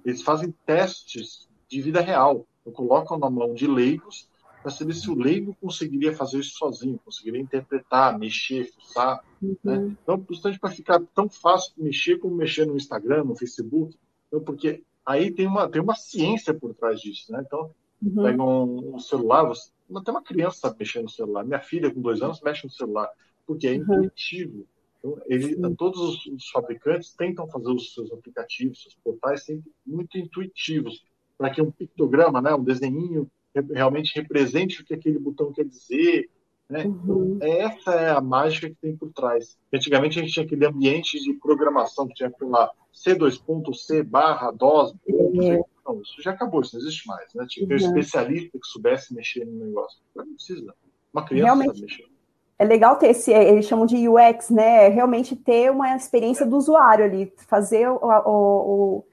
[0.05, 4.29] eles fazem testes de vida real, então, colocam na mão de leigos
[4.63, 9.23] para saber se o leigo conseguiria fazer isso sozinho, conseguiria interpretar, mexer, fuçar.
[9.43, 9.57] Uhum.
[9.63, 9.97] Né?
[10.03, 13.99] Então, justamente para ficar tão fácil de mexer como mexer no Instagram, no Facebook,
[14.29, 17.33] então, porque aí tem uma, tem uma ciência por trás disso.
[17.33, 17.43] Né?
[17.45, 18.23] Então, uhum.
[18.23, 21.45] pega um, um celular, você, até uma criança sabe mexer no celular.
[21.45, 23.11] Minha filha, com dois anos, mexe no celular,
[23.47, 23.83] porque é uhum.
[23.83, 24.67] intuitivo.
[24.99, 30.17] Então, ele, todos os, os, fabricantes tentam fazer os seus aplicativos, seus portais sempre muito
[30.17, 31.05] intuitivos,
[31.37, 33.29] para que um pictograma, né, um desenho,
[33.73, 36.29] realmente represente o que aquele botão quer dizer.
[36.69, 36.85] Né?
[36.85, 37.37] Uhum.
[37.37, 39.59] Então, essa é a mágica que tem por trás.
[39.73, 44.95] Antigamente a gente tinha aquele ambiente de programação que tinha que lá C2.C barra DOS.
[45.07, 45.61] É.
[45.85, 47.33] Não, isso já acabou, isso não existe mais.
[47.35, 47.45] Né?
[47.49, 47.99] Tinha que ter um uhum.
[47.99, 49.99] especialista que soubesse mexer no negócio.
[50.15, 50.75] Agora não precisa.
[51.13, 52.13] Uma criança realmente, sabe mexer.
[52.59, 54.89] É legal ter esse, eles chamam de UX, né?
[54.89, 59.05] Realmente ter uma experiência do usuário ali, fazer o, o, o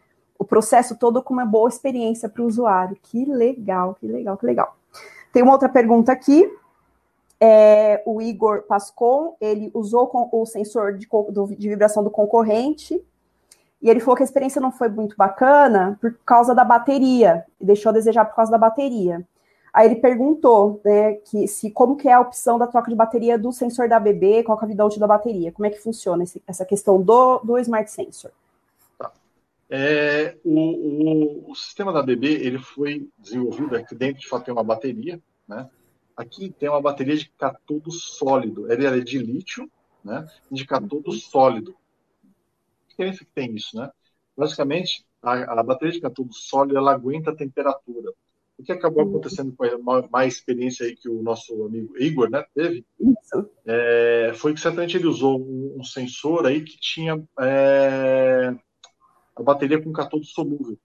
[0.46, 2.98] processo todo com uma boa experiência para o usuário.
[3.02, 4.76] Que legal, que legal, que legal.
[5.32, 6.52] Tem uma outra pergunta aqui.
[7.42, 11.08] É, o Igor Pascon, ele usou o sensor de,
[11.58, 13.02] de vibração do concorrente
[13.82, 17.66] e ele falou que a experiência não foi muito bacana por causa da bateria, e
[17.66, 19.26] deixou a desejar por causa da bateria.
[19.72, 23.38] Aí ele perguntou, né, que se como que é a opção da troca de bateria
[23.38, 26.24] do sensor da BB, qual é a vida útil da bateria, como é que funciona
[26.24, 28.32] esse, essa questão do, do Smart Sensor?
[29.72, 34.52] É, o, o, o, sistema da BB ele foi desenvolvido aqui dentro de fato tem
[34.52, 35.70] uma bateria, né?
[36.18, 39.70] Aqui tem uma bateria de catodo sólido, ela é de lítio,
[40.04, 40.28] né?
[40.52, 41.76] De catodo sólido.
[42.88, 43.92] Que diferença que tem isso, né?
[44.36, 48.12] Basicamente, a, a bateria de catodo sólido ela aguenta a temperatura.
[48.58, 49.12] O que acabou uhum.
[49.12, 52.86] acontecendo com a má experiência aí que o nosso amigo Igor né, teve
[53.66, 58.54] é, foi que certamente ele usou um, um sensor aí que tinha é,
[59.40, 60.78] a bateria com catodo solúvel,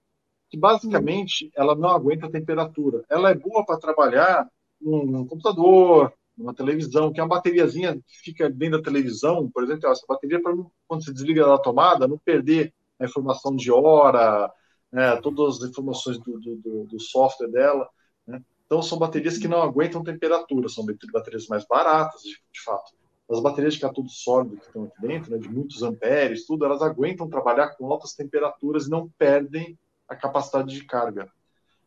[0.49, 3.05] que basicamente ela não aguenta a temperatura.
[3.11, 4.49] Ela é boa para trabalhar
[4.81, 9.65] num, num, computador, numa televisão, que é uma bateriazinha que fica dentro da televisão, por
[9.65, 10.55] exemplo, essa bateria para
[10.87, 14.51] quando você desliga da tomada não perder a informação de hora,
[14.93, 17.89] né, todas as informações do, do, do software dela.
[18.25, 18.41] Né?
[18.67, 22.93] Então, são baterias que não aguentam temperatura, são baterias mais baratas, de, de fato.
[23.31, 26.83] As baterias de cátodo sólido que estão aqui dentro, né, de muitos amperes, tudo, elas
[26.83, 31.31] aguentam trabalhar com altas temperaturas e não perdem a capacidade de carga.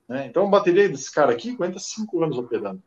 [0.07, 0.25] Né?
[0.25, 2.81] Então, a bateria desse cara aqui aguenta cinco anos operando.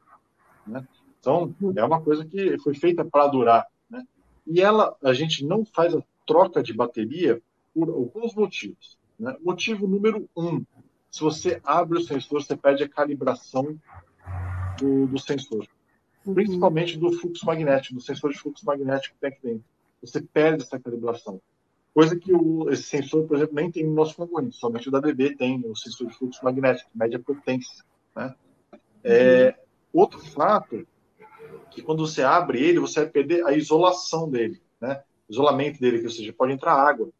[0.66, 0.86] Né?
[1.20, 3.66] Então, é uma coisa que foi feita para durar.
[3.88, 4.05] Né?
[4.46, 7.40] E ela, a gente não faz a troca de bateria
[7.74, 8.98] por alguns motivos.
[9.18, 9.36] Né?
[9.42, 10.64] Motivo número um:
[11.11, 13.78] se você abre o sensor, você perde a calibração
[14.78, 15.66] do, do sensor,
[16.24, 19.64] principalmente do fluxo magnético, do sensor de fluxo magnético que tem aqui dentro.
[20.02, 21.40] Você perde essa calibração.
[21.92, 25.00] Coisa que o, esse sensor, por exemplo, nem tem no nosso concorrente, somente o da
[25.00, 27.84] BB tem o sensor de fluxo magnético, média potência.
[28.14, 28.34] Né?
[29.02, 29.54] É,
[29.92, 30.86] outro fato
[31.70, 35.02] que quando você abre ele, você vai perder a isolação dele, né?
[35.28, 37.10] isolamento dele, que ou seja, pode entrar água.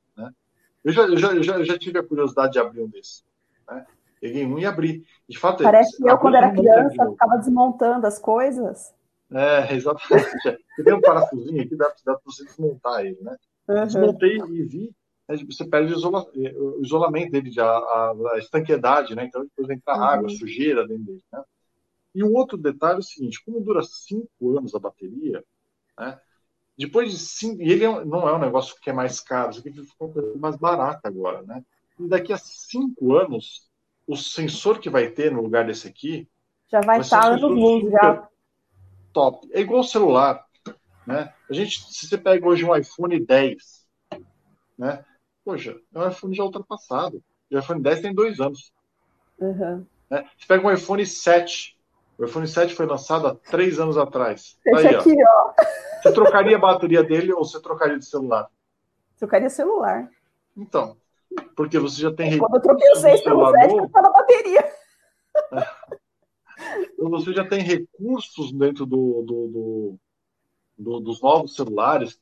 [0.83, 3.25] Eu já, eu já, eu já, já tive a curiosidade de abrir um desses.
[3.69, 3.87] Né?
[4.21, 5.05] Peguei um e abri.
[5.29, 8.95] De fato, Parece que eu, quando era criança, ficava desmontando as coisas.
[9.33, 10.31] É, exatamente.
[10.77, 13.37] Você tem um parafusinho aqui, dá, dá para você desmontar ele, né?
[13.69, 13.85] Uhum.
[13.85, 14.95] Desmontei e vi,
[15.29, 19.25] né, você perde o, isola, o isolamento dele, a, a, a, estanqueidade, né?
[19.25, 20.03] Então depois entra uhum.
[20.03, 21.43] água, sujeira dentro dele, né?
[22.13, 25.45] E um outro detalhe é o seguinte, como dura cinco anos a bateria,
[25.97, 26.21] né?
[26.77, 29.61] Depois de cinco, e ele é não é um negócio que é mais caro, isso
[29.61, 31.65] aqui ficou mais barato agora, né?
[31.99, 33.70] E daqui a cinco anos,
[34.07, 36.29] o sensor que vai ter no lugar desse aqui
[36.71, 38.29] já vai, vai estar anos luz já.
[39.13, 39.49] Top.
[39.53, 40.45] É igual o celular,
[41.07, 41.33] né?
[41.49, 43.87] A gente, se você pega hoje um iPhone 10,
[44.79, 45.05] né?
[45.45, 47.23] Poxa, é um iPhone já ultrapassado.
[47.51, 48.73] O iPhone 10 tem dois anos.
[49.39, 49.85] Uhum.
[50.09, 50.25] Né?
[50.39, 51.77] Você pega um iPhone 7.
[52.17, 54.57] O iPhone 7 foi lançado há três anos atrás.
[54.65, 55.49] Esse Aí, aqui, ó.
[55.49, 55.55] ó.
[56.03, 58.49] Você trocaria a bateria dele ou você trocaria de celular?
[59.19, 60.09] Trocaria celular.
[60.57, 60.97] Então,
[61.61, 62.39] porque você já tem.
[62.39, 64.73] Quando eu troquei o 6 pelo 7, tá na bateria.
[66.93, 69.99] Então você já tem recursos dentro do, do, do,
[70.77, 72.21] do, dos novos celulares.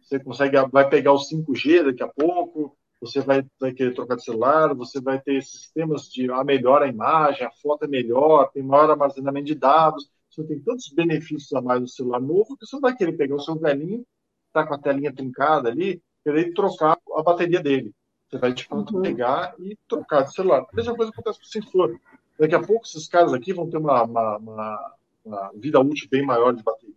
[0.00, 4.24] Você consegue, vai pegar o 5G daqui a pouco, você vai, vai querer trocar de
[4.24, 8.64] celular, você vai ter sistemas de a melhor a imagem, a foto é melhor, tem
[8.64, 12.76] maior armazenamento de dados você tem tantos benefícios a mais no celular novo que você
[12.76, 14.04] não vai querer pegar o seu velhinho,
[14.52, 17.94] tá com a telinha trincada ali, querer trocar a bateria dele.
[18.28, 19.02] Você vai, fato, uhum.
[19.02, 20.66] pegar e trocar de celular.
[20.70, 22.00] A mesma coisa acontece com o sensor.
[22.38, 26.24] Daqui a pouco, esses caras aqui vão ter uma, uma, uma, uma vida útil bem
[26.24, 26.94] maior de bateria,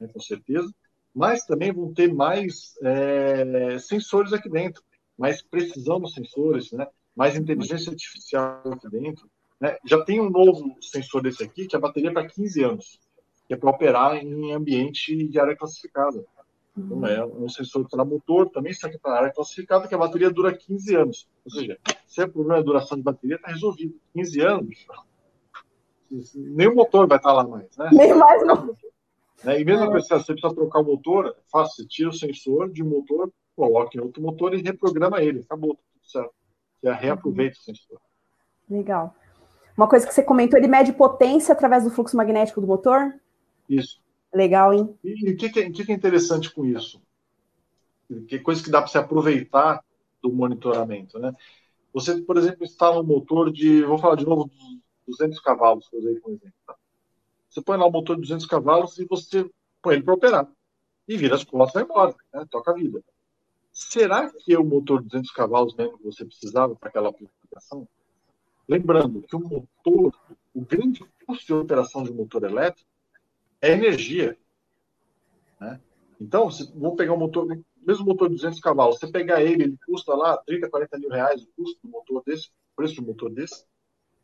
[0.00, 0.72] né, com certeza,
[1.14, 4.82] mas também vão ter mais é, sensores aqui dentro,
[5.16, 9.28] mais precisão nos sensores, né, mais inteligência artificial aqui dentro.
[9.60, 9.76] Né?
[9.84, 13.00] Já tem um novo sensor desse aqui, que é a bateria para 15 anos,
[13.46, 16.24] que é para operar em ambiente de área classificada.
[16.76, 20.30] Então, é um sensor para motor, também está aqui para área classificada, que a bateria
[20.30, 21.28] dura 15 anos.
[21.44, 23.94] Ou seja, se é problema de duração de bateria, está resolvido.
[24.14, 24.86] 15 anos,
[26.34, 27.76] nem o motor vai estar lá mais.
[27.76, 27.88] Né?
[27.92, 28.76] Nem mais não.
[29.42, 29.60] Né?
[29.60, 31.76] E mesmo se você precisa trocar o motor, é fácil.
[31.76, 35.40] Você tira o sensor de motor, coloca em outro motor e reprograma ele.
[35.40, 36.34] Acabou, tudo certo.
[36.82, 38.00] Você reaproveita o sensor.
[38.68, 39.14] Legal.
[39.76, 43.14] Uma coisa que você comentou, ele mede potência através do fluxo magnético do motor?
[43.68, 44.00] Isso.
[44.36, 44.98] Legal, hein?
[45.02, 47.00] E o que, que, que, é interessante com isso?
[48.28, 49.82] Que coisa que dá para se aproveitar
[50.22, 51.34] do monitoramento, né?
[51.94, 54.50] Você, por exemplo, instala um motor de, vou falar de novo,
[55.08, 56.52] 200 cavalos, que eu usei exemplo.
[56.66, 56.76] Tá?
[57.48, 60.46] Você põe lá um motor de 200 cavalos e você põe ele para operar.
[61.08, 62.46] E vira as costas e vai embora, né?
[62.50, 63.02] toca a vida.
[63.72, 67.88] Será que é o motor de 200 cavalos mesmo que você precisava para aquela aplicação?
[68.68, 70.14] Lembrando que o motor,
[70.54, 72.95] o grande custo de operação de um motor elétrico
[73.60, 74.36] é energia.
[75.60, 75.80] Né?
[76.20, 77.46] Então, se, vamos pegar um motor,
[77.86, 81.42] mesmo motor de 200 cavalos, você pegar ele, ele custa lá 30, 40 mil reais
[81.42, 83.64] o custo do motor desse, o preço do motor desse,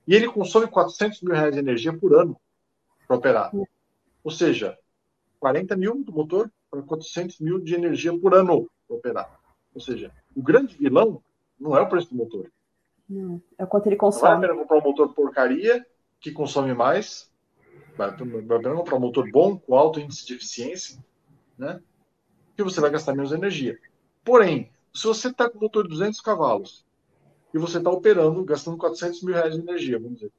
[0.06, 2.36] e ele consome 400 mil reais de energia por ano
[3.06, 3.52] para operar.
[4.24, 4.78] Ou seja,
[5.38, 9.40] 40 mil do motor para 400 mil de energia por ano para operar.
[9.74, 11.22] Ou seja, o grande vilão
[11.58, 12.50] não é o preço do motor.
[13.08, 14.32] Não, é o quanto ele consome.
[14.32, 15.86] Não vale a pena comprar um motor porcaria,
[16.20, 17.31] que consome mais,
[17.97, 21.03] vale a pena comprar um motor bom, com alto índice de eficiência,
[21.59, 21.80] né?
[22.57, 23.78] que você vai gastar menos energia.
[24.24, 26.84] Porém, se você está com motor de 200 cavalos
[27.53, 30.32] e você está operando, gastando 400 mil reais de energia, vamos dizer,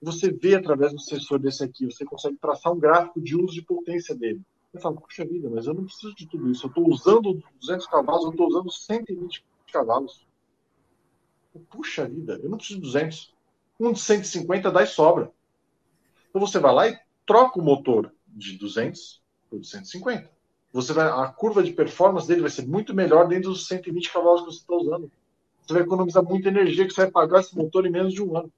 [0.00, 3.62] você vê através do sensor desse aqui, você consegue traçar um gráfico de uso de
[3.62, 4.42] potência dele.
[4.70, 6.66] Você fala, puxa vida, mas eu não preciso de tudo isso.
[6.66, 10.26] Eu estou usando 200 cavalos, eu estou usando 120 cavalos.
[11.70, 13.34] Puxa vida, eu não preciso de 200.
[13.80, 15.32] Um de 150 dá e sobra.
[16.34, 20.34] Então você vai lá e troca o motor de 200 por 150
[20.74, 24.40] você vai, a curva de performance dele vai ser muito melhor dentro dos 120 cavalos
[24.40, 25.08] que você está usando.
[25.62, 28.36] Você vai economizar muita energia que você vai pagar esse motor em menos de um
[28.36, 28.52] ano.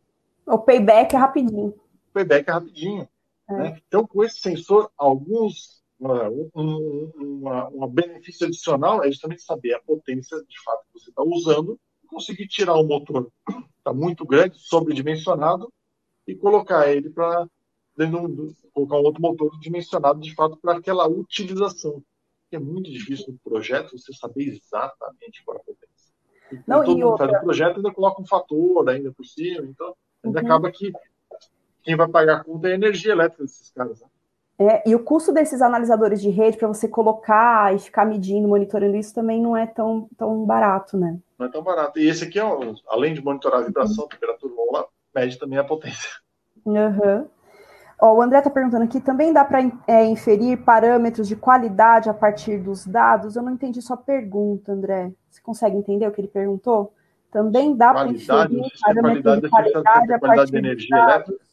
[0.47, 1.69] O payback é rapidinho.
[1.69, 3.07] O payback é rapidinho.
[3.51, 3.53] É.
[3.53, 3.83] Né?
[3.87, 10.39] Então, com esse sensor, alguns um, um, um, benefício adicional é justamente saber a potência
[10.39, 13.31] de fato que você está usando conseguir tirar o motor
[13.79, 15.73] está muito grande, sobredimensionado,
[16.27, 17.47] e colocar ele para
[18.73, 22.03] colocar um outro motor dimensionado de fato para aquela utilização.
[22.53, 26.13] É muito difícil no projeto você saber exatamente qual é a potência.
[26.53, 27.29] Então, Não, todo mundo outra...
[27.29, 29.95] faz um projeto ainda coloca um fator ainda por cima, então
[30.25, 30.47] ainda uhum.
[30.47, 30.93] acaba que
[31.83, 34.01] quem vai pagar a conta é a energia elétrica desses caras.
[34.01, 34.09] Né?
[34.59, 38.97] É, e o custo desses analisadores de rede para você colocar e ficar medindo, monitorando
[38.97, 41.19] isso também não é tão, tão barato, né?
[41.39, 41.99] Não é tão barato.
[41.99, 44.09] E esse aqui, ó, além de monitorar a vibração, uhum.
[44.09, 46.11] temperatura, lá, mede também a potência.
[46.65, 47.29] Uhum.
[47.99, 52.15] Ó, o André está perguntando aqui, também dá para é, inferir parâmetros de qualidade a
[52.15, 53.37] partir dos dados?
[53.37, 55.13] Eu não entendi sua pergunta, André.
[55.31, 56.93] Você consegue entender o que ele perguntou?
[57.31, 61.47] Também dá para inferir parâmetros de qualidade a partir de energia elétrica?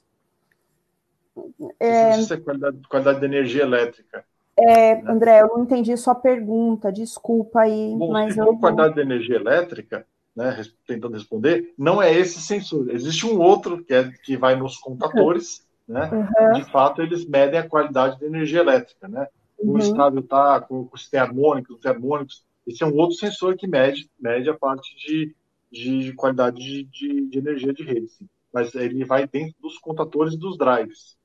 [1.80, 4.26] É, isso é qualidade, qualidade de energia elétrica.
[4.56, 5.12] É, né?
[5.12, 7.96] André, eu não entendi sua pergunta, desculpa aí.
[7.98, 12.90] Bom, mas se for qualidade de energia elétrica, né, tentando responder, não é esse sensor.
[12.90, 16.10] Existe um outro que, é, que vai nos contadores, né?
[16.12, 16.54] Uhum.
[16.54, 19.28] De fato, eles medem a qualidade da energia elétrica, né?
[19.60, 19.74] Uhum.
[19.74, 22.46] O estável está com os termônicos, os termônicos.
[22.66, 25.36] Esse é um outro sensor que mede, mede a parte de,
[25.72, 28.08] de qualidade de, de, de energia de rede.
[28.08, 28.28] Sim.
[28.54, 31.18] Mas ele vai dentro dos contadores dos drives.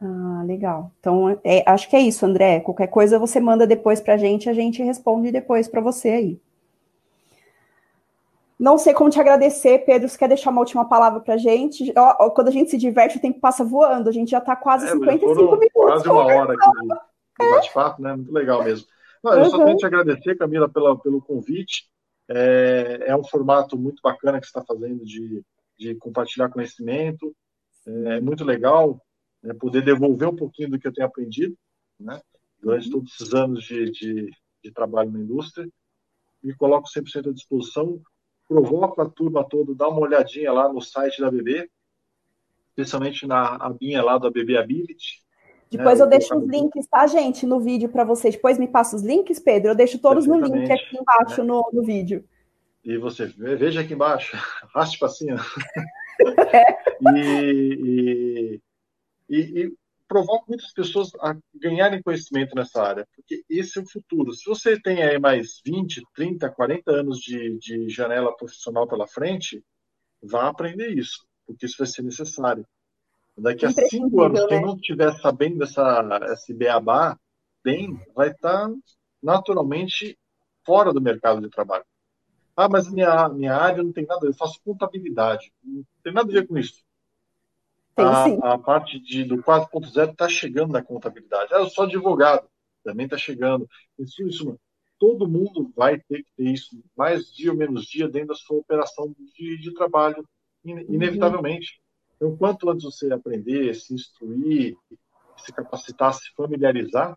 [0.00, 0.92] Ah, legal.
[1.00, 2.60] Então, é, acho que é isso, André.
[2.60, 6.40] Qualquer coisa você manda depois para a gente, a gente responde depois para você aí.
[8.58, 10.08] Não sei como te agradecer, Pedro.
[10.08, 11.92] Você quer deixar uma última palavra para a gente?
[11.96, 14.08] Ó, quando a gente se diverte, o tempo passa voando.
[14.08, 15.68] A gente já está quase é, 55 minutos.
[15.72, 18.14] Quase uma hora aqui de, de bate-papo, né?
[18.14, 18.86] Muito legal mesmo.
[19.22, 19.50] Não, eu uhum.
[19.50, 21.88] só tenho que te agradecer, Camila, pela, pelo convite.
[22.28, 25.42] É, é, um formato muito bacana que você está fazendo de,
[25.76, 27.34] de compartilhar conhecimento.
[27.86, 29.00] É, é muito legal
[29.42, 31.56] né, poder devolver um pouquinho do que eu tenho aprendido
[31.98, 32.20] né,
[32.60, 32.92] durante uhum.
[32.92, 34.30] todos esses anos de, de,
[34.62, 35.68] de trabalho na indústria.
[36.42, 38.00] Me coloco 100% à disposição
[38.48, 41.68] provoco a turma toda, dá uma olhadinha lá no site da BB,
[42.70, 45.22] especialmente na abinha lá da BB Ability.
[45.70, 48.34] Depois né, eu deixo os links, tá, gente, no vídeo para vocês.
[48.34, 49.70] Depois me passa os links, Pedro.
[49.70, 51.48] Eu deixo todos no link aqui embaixo né?
[51.48, 52.24] no, no vídeo.
[52.84, 54.36] E você veja aqui embaixo,
[54.74, 55.38] arraste para cima.
[56.54, 56.76] É.
[57.16, 58.60] e,
[59.28, 59.74] e, e,
[60.14, 64.32] provoca muitas pessoas a ganharem conhecimento nessa área, porque esse é o futuro.
[64.32, 69.60] Se você tem aí mais 20, 30, 40 anos de, de janela profissional pela frente,
[70.22, 72.64] vá aprender isso, porque isso vai ser necessário.
[73.36, 74.46] Daqui a cinco anos, né?
[74.46, 77.18] quem não estiver sabendo essa, esse beabá
[77.64, 78.70] bem, vai estar
[79.20, 80.16] naturalmente
[80.64, 81.84] fora do mercado de trabalho.
[82.56, 85.52] Ah, mas minha, minha área não tem nada, eu faço contabilidade.
[85.60, 86.83] Não tem nada a ver com isso.
[87.94, 91.54] Tem, a, a, parte de, do 4.0 está chegando na contabilidade.
[91.54, 92.48] Ah, eu sou advogado,
[92.82, 93.68] também está chegando.
[93.98, 94.60] Isso, isso,
[94.98, 98.58] todo mundo vai ter que ter isso, mais dia ou menos dia, dentro da sua
[98.58, 100.26] operação de, de trabalho
[100.64, 101.80] inevitavelmente.
[102.16, 104.76] Então, quanto antes você aprender, se instruir,
[105.36, 107.16] se capacitar, se familiarizar,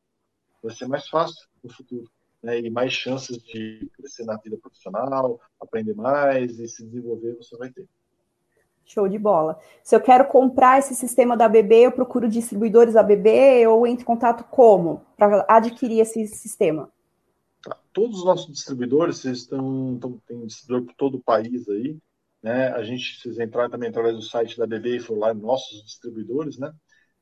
[0.61, 2.09] vai ser mais fácil no futuro.
[2.41, 2.59] Né?
[2.59, 7.69] E mais chances de crescer na vida profissional, aprender mais e se desenvolver você vai
[7.71, 7.87] ter.
[8.87, 9.59] Show de bola.
[9.83, 14.03] Se eu quero comprar esse sistema da BB, eu procuro distribuidores da BB ou entro
[14.03, 16.89] em contato como para adquirir esse sistema?
[17.61, 17.77] Tá.
[17.91, 21.97] Todos os nossos distribuidores, vocês estão, estão tem distribuidor por todo o país aí,
[22.41, 22.69] né?
[22.69, 26.57] A gente, vocês entrarem também através do site da BB e for lá nossos distribuidores,
[26.57, 26.73] né?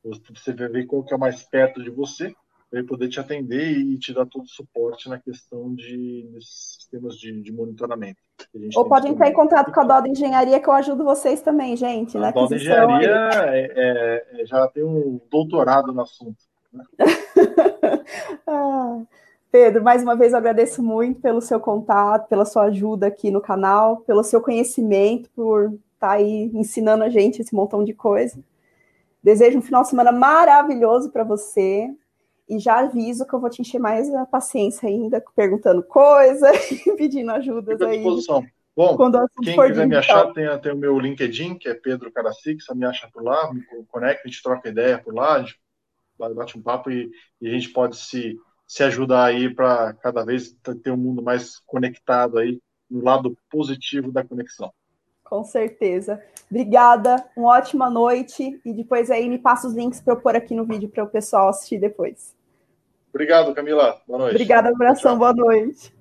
[0.03, 2.31] Você vai ver qual que é mais perto de você,
[2.75, 7.41] ele poder te atender e te dar todo o suporte na questão de sistemas de,
[7.41, 8.19] de monitoramento.
[8.75, 12.17] Ou pode entrar em contato com a Doda Engenharia, que eu ajudo vocês também, gente.
[12.17, 16.37] A Doda Engenharia é, é, é, já tem um doutorado no assunto.
[16.73, 16.83] Né?
[18.45, 19.01] ah,
[19.51, 23.39] Pedro, mais uma vez eu agradeço muito pelo seu contato, pela sua ajuda aqui no
[23.39, 28.37] canal, pelo seu conhecimento, por estar tá aí ensinando a gente esse montão de coisa.
[29.23, 31.89] Desejo um final de semana maravilhoso para você.
[32.47, 36.51] E já aviso que eu vou te encher mais a paciência ainda, perguntando coisa
[36.85, 37.97] e pedindo ajudas aí.
[37.97, 38.43] Disposição.
[38.75, 38.97] Bom,
[39.41, 42.85] quem quiser me achar, tem, tem o meu LinkedIn, que é Pedro Caracic, você me
[42.85, 45.57] acha por lá, me conecta, a gente troca ideia por lá, a gente
[46.17, 47.09] bate um papo e,
[47.41, 48.37] e a gente pode se,
[48.67, 52.59] se ajudar aí para cada vez ter um mundo mais conectado aí,
[52.91, 54.73] no lado positivo da conexão.
[55.23, 56.21] Com certeza.
[56.51, 60.53] Obrigada, uma ótima noite e depois aí me passa os links para eu pôr aqui
[60.53, 62.34] no vídeo para o pessoal assistir depois.
[63.15, 64.01] Obrigado, Camila.
[64.05, 64.35] Boa noite.
[64.35, 65.17] Obrigada, abração.
[65.17, 65.95] Boa noite.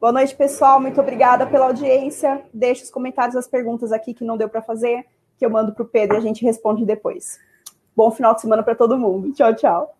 [0.00, 0.80] Boa noite, pessoal.
[0.80, 2.42] Muito obrigada pela audiência.
[2.54, 5.04] Deixe os comentários, as perguntas aqui que não deu para fazer,
[5.36, 7.38] que eu mando para o Pedro e a gente responde depois.
[7.94, 9.34] Bom final de semana para todo mundo.
[9.34, 9.97] Tchau, tchau.